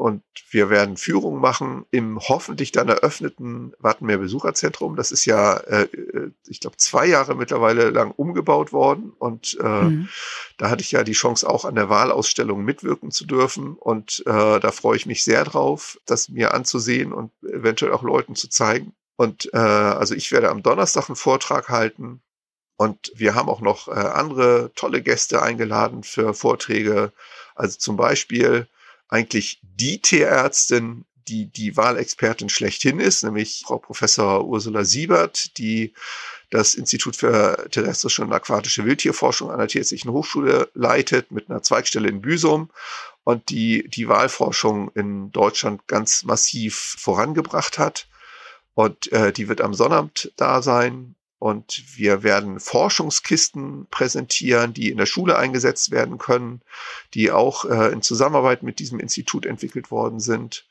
Und 0.00 0.22
wir 0.48 0.70
werden 0.70 0.96
Führungen 0.96 1.42
machen 1.42 1.84
im 1.90 2.18
hoffentlich 2.18 2.72
dann 2.72 2.88
eröffneten 2.88 3.74
Wattenmeer 3.80 4.16
Besucherzentrum. 4.16 4.96
Das 4.96 5.12
ist 5.12 5.26
ja, 5.26 5.58
äh, 5.58 5.88
ich 6.48 6.60
glaube, 6.60 6.78
zwei 6.78 7.04
Jahre 7.04 7.34
mittlerweile 7.34 7.90
lang 7.90 8.10
umgebaut 8.10 8.72
worden. 8.72 9.12
Und 9.18 9.58
äh, 9.62 9.82
mhm. 9.82 10.08
da 10.56 10.70
hatte 10.70 10.80
ich 10.80 10.90
ja 10.90 11.04
die 11.04 11.12
Chance, 11.12 11.46
auch 11.46 11.66
an 11.66 11.74
der 11.74 11.90
Wahlausstellung 11.90 12.64
mitwirken 12.64 13.10
zu 13.10 13.26
dürfen. 13.26 13.74
Und 13.74 14.22
äh, 14.24 14.58
da 14.58 14.72
freue 14.72 14.96
ich 14.96 15.04
mich 15.04 15.22
sehr 15.22 15.44
drauf, 15.44 15.98
das 16.06 16.30
mir 16.30 16.54
anzusehen 16.54 17.12
und 17.12 17.30
eventuell 17.42 17.92
auch 17.92 18.02
Leuten 18.02 18.34
zu 18.34 18.48
zeigen. 18.48 18.94
Und 19.16 19.52
äh, 19.52 19.58
also 19.58 20.14
ich 20.14 20.32
werde 20.32 20.48
am 20.48 20.62
Donnerstag 20.62 21.10
einen 21.10 21.16
Vortrag 21.16 21.68
halten. 21.68 22.22
Und 22.78 23.12
wir 23.16 23.34
haben 23.34 23.50
auch 23.50 23.60
noch 23.60 23.88
äh, 23.88 23.90
andere 23.90 24.72
tolle 24.74 25.02
Gäste 25.02 25.42
eingeladen 25.42 26.04
für 26.04 26.32
Vorträge. 26.32 27.12
Also 27.54 27.76
zum 27.78 27.98
Beispiel 27.98 28.66
eigentlich 29.10 29.60
die 29.62 30.00
Tierärztin, 30.00 31.04
die 31.28 31.46
die 31.46 31.76
Wahlexpertin 31.76 32.48
schlechthin 32.48 32.98
ist, 32.98 33.22
nämlich 33.22 33.62
Frau 33.66 33.78
Professor 33.78 34.44
Ursula 34.44 34.84
Siebert, 34.84 35.58
die 35.58 35.92
das 36.50 36.74
Institut 36.74 37.14
für 37.14 37.68
terrestrische 37.70 38.22
und 38.22 38.32
aquatische 38.32 38.84
Wildtierforschung 38.84 39.50
an 39.50 39.58
der 39.58 39.68
Tierärztlichen 39.68 40.10
Hochschule 40.10 40.68
leitet 40.74 41.30
mit 41.30 41.48
einer 41.48 41.62
Zweigstelle 41.62 42.08
in 42.08 42.20
Büsum 42.20 42.70
und 43.22 43.50
die 43.50 43.88
die 43.88 44.08
Wahlforschung 44.08 44.90
in 44.94 45.30
Deutschland 45.30 45.86
ganz 45.86 46.24
massiv 46.24 46.96
vorangebracht 46.98 47.78
hat. 47.78 48.08
Und 48.74 49.12
äh, 49.12 49.32
die 49.32 49.48
wird 49.48 49.60
am 49.60 49.74
Sonnabend 49.74 50.32
da 50.36 50.62
sein. 50.62 51.14
Und 51.40 51.82
wir 51.96 52.22
werden 52.22 52.60
Forschungskisten 52.60 53.86
präsentieren, 53.90 54.74
die 54.74 54.90
in 54.90 54.98
der 54.98 55.06
Schule 55.06 55.38
eingesetzt 55.38 55.90
werden 55.90 56.18
können, 56.18 56.60
die 57.14 57.30
auch 57.30 57.64
äh, 57.64 57.90
in 57.92 58.02
Zusammenarbeit 58.02 58.62
mit 58.62 58.78
diesem 58.78 59.00
Institut 59.00 59.46
entwickelt 59.46 59.90
worden 59.90 60.20
sind. 60.20 60.66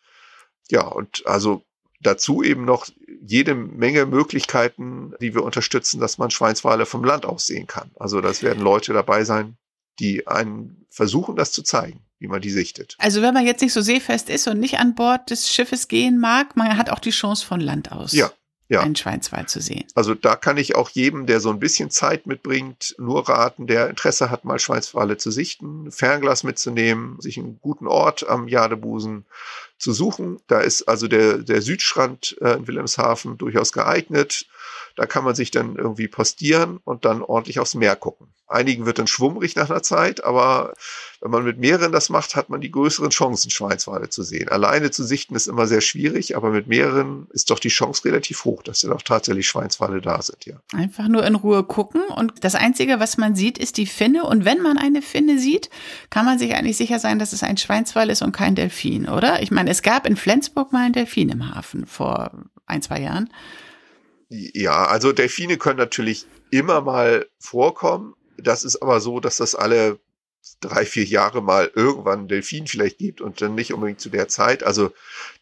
Ja, 0.70 0.86
und 0.86 1.26
also 1.26 1.64
dazu 2.02 2.44
eben 2.44 2.66
noch 2.66 2.88
jede 3.20 3.56
Menge 3.56 4.06
Möglichkeiten, 4.06 5.16
die 5.20 5.34
wir 5.34 5.44
unterstützen, 5.44 6.00
dass 6.00 6.20
man 6.20 6.30
Schweinswale 6.30 6.86
vom 6.86 7.04
Land 7.04 7.26
aus 7.26 7.48
sehen 7.48 7.66
kann. 7.66 7.90
Also 7.96 8.22
das 8.22 8.44
werden 8.44 8.62
Leute 8.62 8.94
dabei 8.94 9.24
sein, 9.24 9.58
die 10.00 10.28
einen 10.28 10.86
versuchen, 10.92 11.36
das 11.36 11.52
zu 11.52 11.64
zeigen, 11.64 12.02
wie 12.20 12.28
man 12.28 12.42
die 12.42 12.52
sichtet. 12.52 12.96
Also 13.00 13.24
wenn 13.24 13.34
man 13.34 13.48
jetzt 13.48 13.62
nicht 13.62 13.74
so 13.74 13.82
seefest 13.82 14.30
ist 14.30 14.48
und 14.48 14.60
nicht 14.60 14.78
an 14.78 14.94
Bord 14.94 15.32
des 15.32 15.52
Schiffes 15.52 15.88
gehen 15.88 16.20
mag, 16.20 16.56
man 16.56 16.78
hat 16.78 16.92
auch 16.92 17.00
die 17.00 17.10
Chance 17.10 17.44
von 17.44 17.60
Land 17.60 17.92
aus. 17.92 18.14
Ja, 18.14 18.32
ja. 18.70 18.82
einen 18.82 18.96
Schweinswal 18.96 19.48
zu 19.48 19.62
sehen. 19.62 19.86
Also 19.96 20.14
da 20.14 20.36
kann 20.36 20.58
ich 20.58 20.76
auch 20.76 20.90
jedem, 20.92 21.26
der 21.26 21.40
so 21.40 21.50
ein 21.50 21.60
bisschen 21.60 21.90
Zeit 21.90 22.28
mitbringt, 22.28 22.96
nur 23.00 23.28
raten, 23.28 23.68
der 23.68 23.90
Interesse 23.90 24.30
hat, 24.30 24.46
mal 24.46 24.60
Schweinswale 24.60 25.18
zu 25.18 25.32
sichten, 25.32 25.92
Fernglas 25.92 26.44
mitzunehmen, 26.44 27.20
sich 27.20 27.38
einen 27.38 27.60
guten 27.62 27.88
Ort 27.88 28.30
am 28.30 28.48
Jadebusen 28.48 29.26
zu 29.80 29.92
suchen. 29.92 30.40
Da 30.48 30.60
ist 30.60 30.84
also 30.84 31.08
der, 31.08 31.40
der 31.40 31.62
Südstrand 31.62 32.38
äh, 32.42 32.54
in 32.54 32.68
Wilhelmshaven 32.68 33.38
durchaus 33.38 33.74
geeignet. 33.74 34.46
Da 35.00 35.06
kann 35.06 35.24
man 35.24 35.34
sich 35.34 35.50
dann 35.50 35.78
irgendwie 35.78 36.10
postieren 36.10 36.82
und 36.84 37.06
dann 37.06 37.22
ordentlich 37.22 37.62
aufs 37.62 37.74
Meer 37.74 37.96
gucken. 37.96 38.28
Einigen 38.48 38.86
wird 38.86 39.00
dann 39.00 39.08
schwummrig 39.08 39.56
nach 39.56 39.70
einer 39.70 39.82
Zeit, 39.82 40.26
aber 40.26 40.74
wenn 41.22 41.32
man 41.32 41.46
mit 41.46 41.58
mehreren 41.58 41.94
das 41.94 42.10
macht, 42.10 42.36
hat 42.36 42.50
man 42.50 42.60
die 42.60 42.70
größeren 42.70 43.10
Chancen, 43.10 43.50
Schweinswale 43.50 44.10
zu 44.10 44.24
sehen. 44.24 44.50
Alleine 44.50 44.92
zu 44.92 45.06
sichten 45.06 45.36
ist 45.36 45.48
immer 45.48 45.68
sehr 45.68 45.80
schwierig, 45.80 46.36
aber 46.36 46.50
mit 46.50 46.68
mehreren 46.68 47.28
ist 47.32 47.50
doch 47.50 47.60
die 47.60 47.70
Chance 47.70 48.04
relativ 48.04 48.44
hoch, 48.44 48.62
dass 48.62 48.82
dann 48.82 48.92
auch 48.92 49.02
tatsächlich 49.02 49.48
Schweinswale 49.48 50.02
da 50.02 50.22
sind, 50.22 50.46
ja. 50.46 50.56
Einfach 50.74 51.08
nur 51.08 51.26
in 51.26 51.36
Ruhe 51.36 51.64
gucken 51.64 52.02
und 52.14 52.44
das 52.44 52.56
Einzige, 52.56 53.00
was 53.00 53.16
man 53.16 53.36
sieht, 53.36 53.58
ist 53.58 53.78
die 53.78 53.86
Finne 53.86 54.26
und 54.26 54.44
wenn 54.44 54.62
man 54.62 54.78
eine 54.78 55.02
Finne 55.02 55.40
sieht, 55.40 55.70
kann 56.10 56.26
man 56.26 56.38
sich 56.38 56.56
eigentlich 56.56 56.76
sicher 56.76 57.00
sein, 57.00 57.20
dass 57.20 57.32
es 57.32 57.42
ein 57.42 57.56
Schweinswal 57.56 58.10
ist 58.10 58.22
und 58.22 58.34
kein 58.34 58.56
Delfin, 58.56 59.08
oder? 59.08 59.42
Ich 59.42 59.50
meine, 59.50 59.70
es 59.70 59.82
gab 59.82 60.06
in 60.06 60.18
Flensburg 60.18 60.74
mal 60.74 60.84
einen 60.84 60.94
Delfin 60.94 61.30
im 61.30 61.56
Hafen 61.56 61.86
vor 61.86 62.32
ein, 62.66 62.82
zwei 62.82 63.00
Jahren. 63.00 63.30
Ja, 64.30 64.86
also 64.86 65.12
Delfine 65.12 65.58
können 65.58 65.80
natürlich 65.80 66.28
immer 66.52 66.82
mal 66.82 67.28
vorkommen. 67.40 68.16
Das 68.38 68.64
ist 68.64 68.82
aber 68.82 69.02
so, 69.02 69.20
dass 69.20 69.38
das 69.38 69.56
alle 69.56 70.00
drei, 70.62 70.86
vier 70.86 71.04
Jahre 71.04 71.42
mal 71.42 71.72
irgendwann 71.76 72.28
Delfin 72.28 72.68
vielleicht 72.68 73.00
gibt 73.00 73.22
und 73.22 73.42
dann 73.42 73.56
nicht 73.56 73.74
unbedingt 73.74 74.00
zu 74.00 74.10
der 74.10 74.28
Zeit. 74.28 74.64
Also 74.64 74.92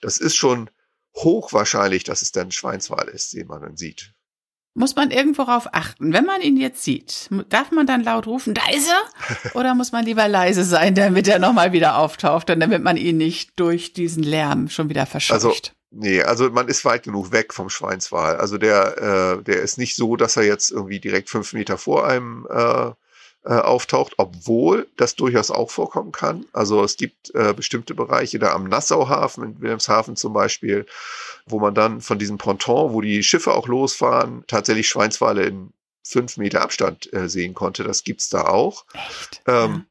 das 0.01 0.17
ist 0.17 0.35
schon 0.35 0.69
hochwahrscheinlich, 1.15 2.03
dass 2.03 2.21
es 2.21 2.31
dann 2.31 2.51
Schweinswal 2.51 3.07
ist, 3.07 3.33
den 3.33 3.47
man 3.47 3.61
dann 3.61 3.77
sieht. 3.77 4.13
Muss 4.73 4.95
man 4.95 5.09
irgendwo 5.09 5.43
darauf 5.43 5.73
achten? 5.73 6.13
Wenn 6.13 6.25
man 6.25 6.41
ihn 6.41 6.55
jetzt 6.55 6.83
sieht, 6.83 7.29
darf 7.49 7.71
man 7.71 7.87
dann 7.87 8.03
laut 8.03 8.27
rufen, 8.27 8.53
da 8.53 8.61
ist 8.71 8.87
er? 8.87 9.53
Oder 9.59 9.73
muss 9.73 9.91
man 9.91 10.05
lieber 10.05 10.27
leise 10.27 10.63
sein, 10.63 10.93
damit 10.93 11.27
er 11.27 11.39
nochmal 11.39 11.71
wieder 11.71 11.97
auftaucht 11.97 12.51
und 12.51 12.59
damit 12.59 12.83
man 12.83 12.95
ihn 12.95 13.17
nicht 13.17 13.59
durch 13.59 13.93
diesen 13.93 14.21
Lärm 14.21 14.69
schon 14.69 14.89
wieder 14.89 15.07
verscheucht? 15.07 15.33
Also 15.33 15.53
Nee, 15.99 16.21
also 16.21 16.51
man 16.51 16.67
ist 16.67 16.85
weit 16.85 17.03
genug 17.03 17.31
weg 17.31 17.55
vom 17.55 17.71
Schweinswal. 17.71 18.37
Also 18.37 18.59
der, 18.59 19.39
äh, 19.39 19.43
der 19.43 19.61
ist 19.63 19.79
nicht 19.79 19.95
so, 19.95 20.15
dass 20.15 20.37
er 20.37 20.43
jetzt 20.43 20.69
irgendwie 20.69 20.99
direkt 20.99 21.27
fünf 21.27 21.53
Meter 21.53 21.79
vor 21.79 22.05
einem 22.05 22.45
äh, 22.51 22.91
äh, 23.43 23.53
auftaucht, 23.53 24.13
obwohl 24.17 24.87
das 24.95 25.15
durchaus 25.15 25.49
auch 25.49 25.71
vorkommen 25.71 26.11
kann. 26.11 26.45
Also 26.53 26.83
es 26.83 26.97
gibt 26.97 27.33
äh, 27.33 27.51
bestimmte 27.51 27.95
Bereiche 27.95 28.37
da 28.37 28.53
am 28.53 28.65
Nassauhafen, 28.65 29.43
in 29.43 29.59
Wilhelmshaven 29.59 30.15
zum 30.15 30.33
Beispiel, 30.33 30.85
wo 31.47 31.57
man 31.59 31.73
dann 31.73 32.01
von 32.01 32.19
diesem 32.19 32.37
Ponton, 32.37 32.93
wo 32.93 33.01
die 33.01 33.23
Schiffe 33.23 33.53
auch 33.53 33.67
losfahren, 33.67 34.43
tatsächlich 34.45 34.87
Schweinswale 34.87 35.45
in 35.45 35.73
fünf 36.03 36.37
Meter 36.37 36.61
Abstand 36.61 37.11
äh, 37.11 37.27
sehen 37.27 37.55
konnte. 37.55 37.83
Das 37.83 38.03
gibt's 38.03 38.29
da 38.29 38.43
auch. 38.43 38.85
Echt? 38.93 39.41
Ähm, 39.47 39.73
ja. 39.73 39.81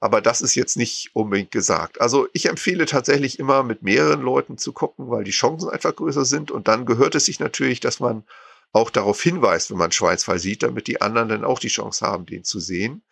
Aber 0.00 0.20
das 0.20 0.42
ist 0.42 0.54
jetzt 0.54 0.76
nicht 0.76 1.10
unbedingt 1.14 1.50
gesagt. 1.50 2.00
Also 2.00 2.28
ich 2.32 2.46
empfehle 2.46 2.86
tatsächlich 2.86 3.38
immer 3.38 3.62
mit 3.62 3.82
mehreren 3.82 4.20
Leuten 4.20 4.58
zu 4.58 4.72
gucken, 4.72 5.10
weil 5.10 5.24
die 5.24 5.30
Chancen 5.30 5.70
einfach 5.70 5.96
größer 5.96 6.24
sind. 6.24 6.50
Und 6.50 6.68
dann 6.68 6.84
gehört 6.84 7.14
es 7.14 7.24
sich 7.24 7.40
natürlich, 7.40 7.80
dass 7.80 7.98
man 7.98 8.24
auch 8.72 8.90
darauf 8.90 9.22
hinweist, 9.22 9.70
wenn 9.70 9.78
man 9.78 9.90
Schweinsfall 9.90 10.38
sieht, 10.38 10.62
damit 10.62 10.86
die 10.86 11.00
anderen 11.00 11.28
dann 11.28 11.44
auch 11.44 11.58
die 11.58 11.68
Chance 11.68 12.06
haben, 12.06 12.26
den 12.26 12.44
zu 12.44 12.60
sehen. 12.60 13.02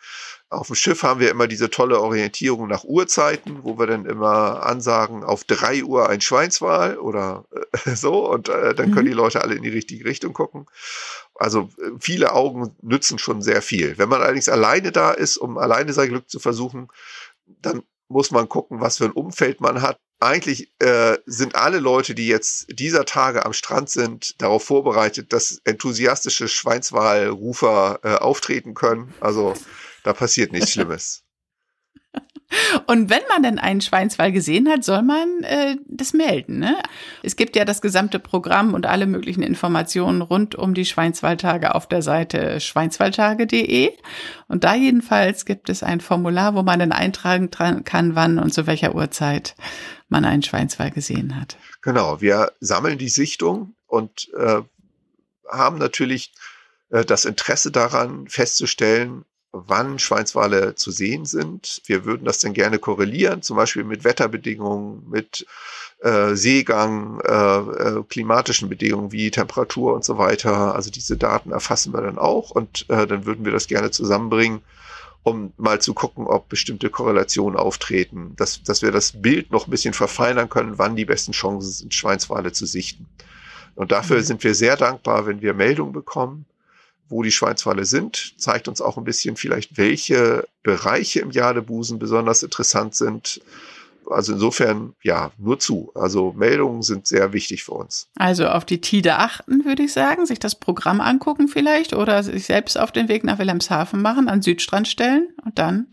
Auf 0.51 0.67
dem 0.67 0.77
Schiff 0.77 1.03
haben 1.03 1.21
wir 1.21 1.31
immer 1.31 1.49
diese 1.49 1.71
tolle 1.71 2.01
Orientierung 2.01 2.69
nach 2.69 2.85
Uhrzeiten, 2.85 3.65
wo 3.65 3.79
wir 3.79 3.87
dann 3.87 4.05
immer 4.05 4.65
ansagen, 4.65 5.25
auf 5.25 5.45
drei 5.45 5.83
Uhr 5.83 6.09
ein 6.09 6.21
Schweinswal 6.21 6.99
oder 6.99 7.47
äh, 7.87 7.91
so 7.97 8.31
und 8.31 8.49
äh, 8.49 8.75
dann 8.75 8.93
können 8.93 9.07
mhm. 9.07 9.11
die 9.11 9.17
Leute 9.17 9.43
alle 9.43 9.55
in 9.55 9.63
die 9.63 9.71
richtige 9.71 10.05
Richtung 10.05 10.35
gucken. 10.35 10.67
Also 11.35 11.71
äh, 11.79 11.91
viele 11.99 12.33
Augen 12.33 12.77
nützen 12.83 13.19
schon 13.19 13.43
sehr 13.43 13.63
viel. 13.63 13.97
Wenn 13.97 14.09
man 14.09 14.21
allerdings 14.21 14.49
alleine 14.49 14.93
da 14.93 15.13
ist, 15.13 15.39
um 15.39 15.57
alleine 15.57 15.93
sein 15.93 16.09
Glück 16.09 16.29
zu 16.29 16.41
versuchen, 16.41 16.89
dann 17.47 17.83
muss 18.09 18.31
man 18.31 18.49
gucken, 18.49 18.81
was 18.81 18.99
für 18.99 19.07
ein 19.07 19.13
Umfeld 19.13 19.61
man 19.61 19.83
hat. 19.83 19.99
Eigentlich 20.21 20.73
äh, 20.79 21.19
sind 21.27 21.55
alle 21.55 21.81
Leute, 21.81 22.15
die 22.15 22.27
jetzt 22.27 22.67
dieser 22.71 23.05
Tage 23.05 23.45
am 23.45 23.53
Strand 23.53 23.91
sind, 23.91 24.41
darauf 24.41 24.65
vorbereitet, 24.65 25.33
dass 25.33 25.61
enthusiastische 25.65 26.49
Schweinswahlrufer 26.49 28.01
äh, 28.03 28.15
auftreten 28.15 28.75
können. 28.75 29.13
Also 29.21 29.55
da 30.03 30.13
passiert 30.13 30.53
nichts 30.53 30.71
Schlimmes. 30.73 31.25
Und 32.87 33.11
wenn 33.11 33.23
man 33.29 33.43
dann 33.43 33.59
einen 33.59 33.81
Schweinswall 33.81 34.33
gesehen 34.33 34.69
hat, 34.69 34.85
soll 34.85 35.03
man 35.03 35.43
äh, 35.43 35.77
das 35.87 36.13
melden. 36.13 36.59
Ne? 36.59 36.77
Es 37.23 37.37
gibt 37.37 37.57
ja 37.57 37.65
das 37.65 37.81
gesamte 37.81 38.19
Programm 38.19 38.75
und 38.75 38.87
alle 38.87 39.07
möglichen 39.07 39.43
Informationen 39.43 40.23
rund 40.23 40.55
um 40.55 40.75
die 40.75 40.85
Schweinswalltage 40.85 41.75
auf 41.75 41.89
der 41.89 42.03
Seite 42.03 42.61
schweinswalltage.de. 42.61 43.93
Und 44.49 44.65
da 44.65 44.75
jedenfalls 44.75 45.45
gibt 45.45 45.69
es 45.69 45.83
ein 45.83 46.01
Formular, 46.01 46.55
wo 46.55 46.63
man 46.63 46.79
dann 46.79 46.93
eintragen 46.93 47.51
kann, 47.51 48.15
wann 48.15 48.39
und 48.39 48.53
zu 48.53 48.67
welcher 48.67 48.95
Uhrzeit 48.95 49.55
man 50.09 50.25
einen 50.25 50.43
Schweinswall 50.43 50.91
gesehen 50.91 51.41
hat. 51.41 51.57
Genau, 51.83 52.21
wir 52.21 52.53
sammeln 52.61 52.99
die 52.99 53.09
Sichtung 53.09 53.75
und 53.87 54.29
äh, 54.37 54.63
haben 55.51 55.79
natürlich 55.79 56.33
äh, 56.91 57.05
das 57.05 57.25
Interesse 57.25 57.71
daran 57.71 58.29
festzustellen, 58.29 59.25
wann 59.55 59.99
Schweinswale 59.99 60.75
zu 60.75 60.91
sehen 60.91 61.25
sind. 61.25 61.81
Wir 61.87 62.05
würden 62.05 62.25
das 62.25 62.41
dann 62.41 62.53
gerne 62.53 62.79
korrelieren, 62.79 63.43
zum 63.43 63.57
Beispiel 63.57 63.85
mit 63.85 64.05
Wetterbedingungen, 64.05 65.09
mit 65.09 65.47
äh, 66.03 66.35
Seegang, 66.35 67.21
äh, 67.21 67.59
äh, 67.59 68.05
klimatischen 68.09 68.69
Bedingungen 68.69 69.13
wie 69.13 69.31
Temperatur 69.31 69.95
und 69.95 70.05
so 70.05 70.19
weiter. 70.19 70.75
Also 70.75 70.91
diese 70.91 71.17
Daten 71.17 71.53
erfassen 71.53 71.95
wir 71.95 72.03
dann 72.03 72.19
auch 72.19 72.51
und 72.51 72.87
äh, 72.91 73.07
dann 73.07 73.27
würden 73.27 73.45
wir 73.45 73.53
das 73.53 73.69
gerne 73.69 73.93
zusammenbringen, 73.93 74.61
um 75.23 75.53
mal 75.57 75.81
zu 75.81 75.95
gucken, 75.95 76.27
ob 76.27 76.49
bestimmte 76.49 76.91
Korrelationen 76.91 77.59
auftreten, 77.59 78.35
dass, 78.37 78.63
dass 78.63 78.83
wir 78.83 78.91
das 78.91 79.23
Bild 79.23 79.53
noch 79.53 79.69
ein 79.69 79.71
bisschen 79.71 79.95
verfeinern 79.95 80.49
können, 80.49 80.79
wann 80.79 80.97
die 80.97 81.07
besten 81.07 81.33
Chancen 81.33 81.71
sind, 81.71 81.95
Schweinswale 81.95 82.53
zu 82.53 82.67
sichten. 82.67 83.07
Und 83.77 83.93
dafür 83.93 84.19
mhm. 84.19 84.23
sind 84.23 84.45
wir 84.45 84.55
sehr 84.55 84.77
dankbar, 84.77 85.27
wenn 85.27 85.41
wir 85.43 85.55
Meldungen 85.55 85.93
bekommen 85.93 86.45
wo 87.09 87.23
die 87.23 87.33
Schweinswale 87.33 87.85
sind, 87.85 88.35
zeigt 88.39 88.69
uns 88.69 88.81
auch 88.81 88.97
ein 88.97 89.05
bisschen 89.05 89.37
vielleicht, 89.37 89.77
welche 89.77 90.47
Bereiche 90.63 91.21
im 91.21 91.31
Jadebusen 91.31 91.99
besonders 91.99 92.43
interessant 92.43 92.95
sind. 92.95 93.41
Also 94.11 94.35
insofern, 94.35 94.95
ja, 95.03 95.31
nur 95.39 95.59
zu. 95.59 95.91
Also 95.95 96.35
Meldungen 96.37 96.83
sind 96.83 97.07
sehr 97.07 97.33
wichtig 97.33 97.65
für 97.65 97.73
uns. 97.73 98.09
Also 98.17 98.49
auf 98.49 98.65
die 98.65 98.81
Tide 98.81 99.17
achten, 99.17 99.65
würde 99.65 99.85
ich 99.85 99.93
sagen, 99.93 100.27
sich 100.27 100.39
das 100.39 100.55
Programm 100.55 101.01
angucken 101.01 101.49
vielleicht 101.49 101.95
oder 101.95 102.23
sich 102.23 102.45
selbst 102.45 102.79
auf 102.79 102.93
den 102.93 103.09
Weg 103.09 103.25
nach 103.25 103.39
Wilhelmshaven 103.39 104.03
machen, 104.03 104.29
an 104.29 104.43
Südstrand 104.43 104.89
stellen 104.89 105.29
und 105.45 105.59
dann 105.59 105.87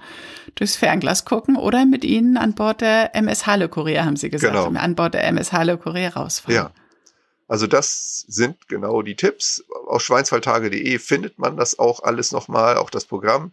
durchs 0.56 0.76
Fernglas 0.76 1.24
gucken 1.24 1.56
oder 1.56 1.86
mit 1.86 2.04
ihnen 2.04 2.38
an 2.38 2.54
Bord 2.54 2.82
der 2.82 3.16
MS 3.16 3.48
Halle 3.48 3.70
Korea, 3.70 4.04
haben 4.04 4.18
Sie 4.18 4.30
gesagt, 4.30 4.54
genau. 4.54 4.78
an 4.78 4.96
Bord 4.96 5.14
der 5.14 5.24
MS 5.26 5.54
Halle 5.54 5.78
Korea 5.78 6.10
rausfahren. 6.10 6.56
Ja. 6.56 6.72
Also 7.52 7.68
das 7.68 8.24
sind 8.30 8.70
genau 8.70 9.02
die 9.02 9.18
Tipps. 9.18 9.62
Auf 9.86 10.02
schweinswaldtage.de 10.02 11.00
findet 11.00 11.38
man 11.38 11.58
das 11.58 11.78
auch 11.78 12.02
alles 12.02 12.32
nochmal, 12.32 12.78
auch 12.78 12.90
das 12.90 13.04
Programm, 13.04 13.52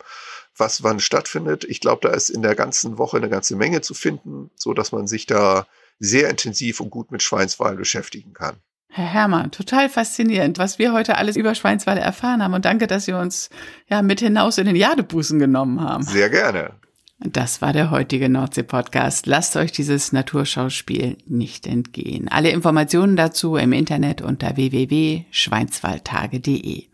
was 0.56 0.84
wann 0.84 1.00
stattfindet. 1.00 1.64
Ich 1.64 1.80
glaube, 1.80 2.08
da 2.08 2.14
ist 2.14 2.30
in 2.30 2.42
der 2.42 2.54
ganzen 2.54 2.96
Woche 2.96 3.16
eine 3.16 3.28
ganze 3.28 3.56
Menge 3.56 3.80
zu 3.80 3.94
finden, 3.94 4.52
so 4.54 4.72
dass 4.72 4.92
man 4.92 5.08
sich 5.08 5.26
da 5.26 5.66
sehr 5.98 6.30
intensiv 6.30 6.78
und 6.78 6.90
gut 6.90 7.10
mit 7.10 7.24
Schweinswahlen 7.24 7.76
beschäftigen 7.76 8.34
kann. 8.34 8.58
Herr 8.88 9.12
Hermann, 9.12 9.50
total 9.50 9.88
faszinierend, 9.88 10.58
was 10.58 10.78
wir 10.78 10.92
heute 10.92 11.16
alles 11.16 11.34
über 11.34 11.56
Schweinswale 11.56 12.00
erfahren 12.00 12.40
haben. 12.40 12.54
Und 12.54 12.66
danke, 12.66 12.86
dass 12.86 13.04
Sie 13.04 13.14
uns 13.14 13.50
ja 13.88 14.02
mit 14.02 14.20
hinaus 14.20 14.58
in 14.58 14.66
den 14.66 14.76
Jadebusen 14.76 15.40
genommen 15.40 15.80
haben. 15.80 16.04
Sehr 16.04 16.30
gerne. 16.30 16.76
Das 17.20 17.60
war 17.60 17.72
der 17.72 17.90
heutige 17.90 18.28
Nordsee-Podcast. 18.28 19.26
Lasst 19.26 19.56
euch 19.56 19.72
dieses 19.72 20.12
Naturschauspiel 20.12 21.16
nicht 21.26 21.66
entgehen. 21.66 22.28
Alle 22.28 22.50
Informationen 22.50 23.16
dazu 23.16 23.56
im 23.56 23.72
Internet 23.72 24.22
unter 24.22 24.56
www.schweinswaldtage.de. 24.56 26.84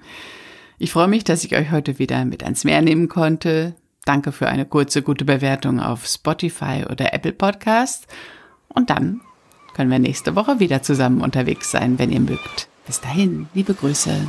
Ich 0.78 0.90
freue 0.90 1.08
mich, 1.08 1.24
dass 1.24 1.44
ich 1.44 1.54
euch 1.54 1.70
heute 1.70 1.98
wieder 1.98 2.24
mit 2.24 2.42
ans 2.42 2.64
Meer 2.64 2.80
nehmen 2.80 3.10
konnte. 3.10 3.74
Danke 4.06 4.32
für 4.32 4.48
eine 4.48 4.64
kurze, 4.64 5.02
gute 5.02 5.26
Bewertung 5.26 5.78
auf 5.78 6.06
Spotify 6.06 6.86
oder 6.90 7.12
Apple 7.12 7.32
Podcast. 7.32 8.06
Und 8.68 8.88
dann 8.88 9.20
können 9.74 9.90
wir 9.90 9.98
nächste 9.98 10.34
Woche 10.36 10.58
wieder 10.58 10.82
zusammen 10.82 11.20
unterwegs 11.20 11.70
sein, 11.70 11.98
wenn 11.98 12.10
ihr 12.10 12.20
mögt. 12.20 12.68
Bis 12.86 13.02
dahin, 13.02 13.48
liebe 13.52 13.74
Grüße. 13.74 14.26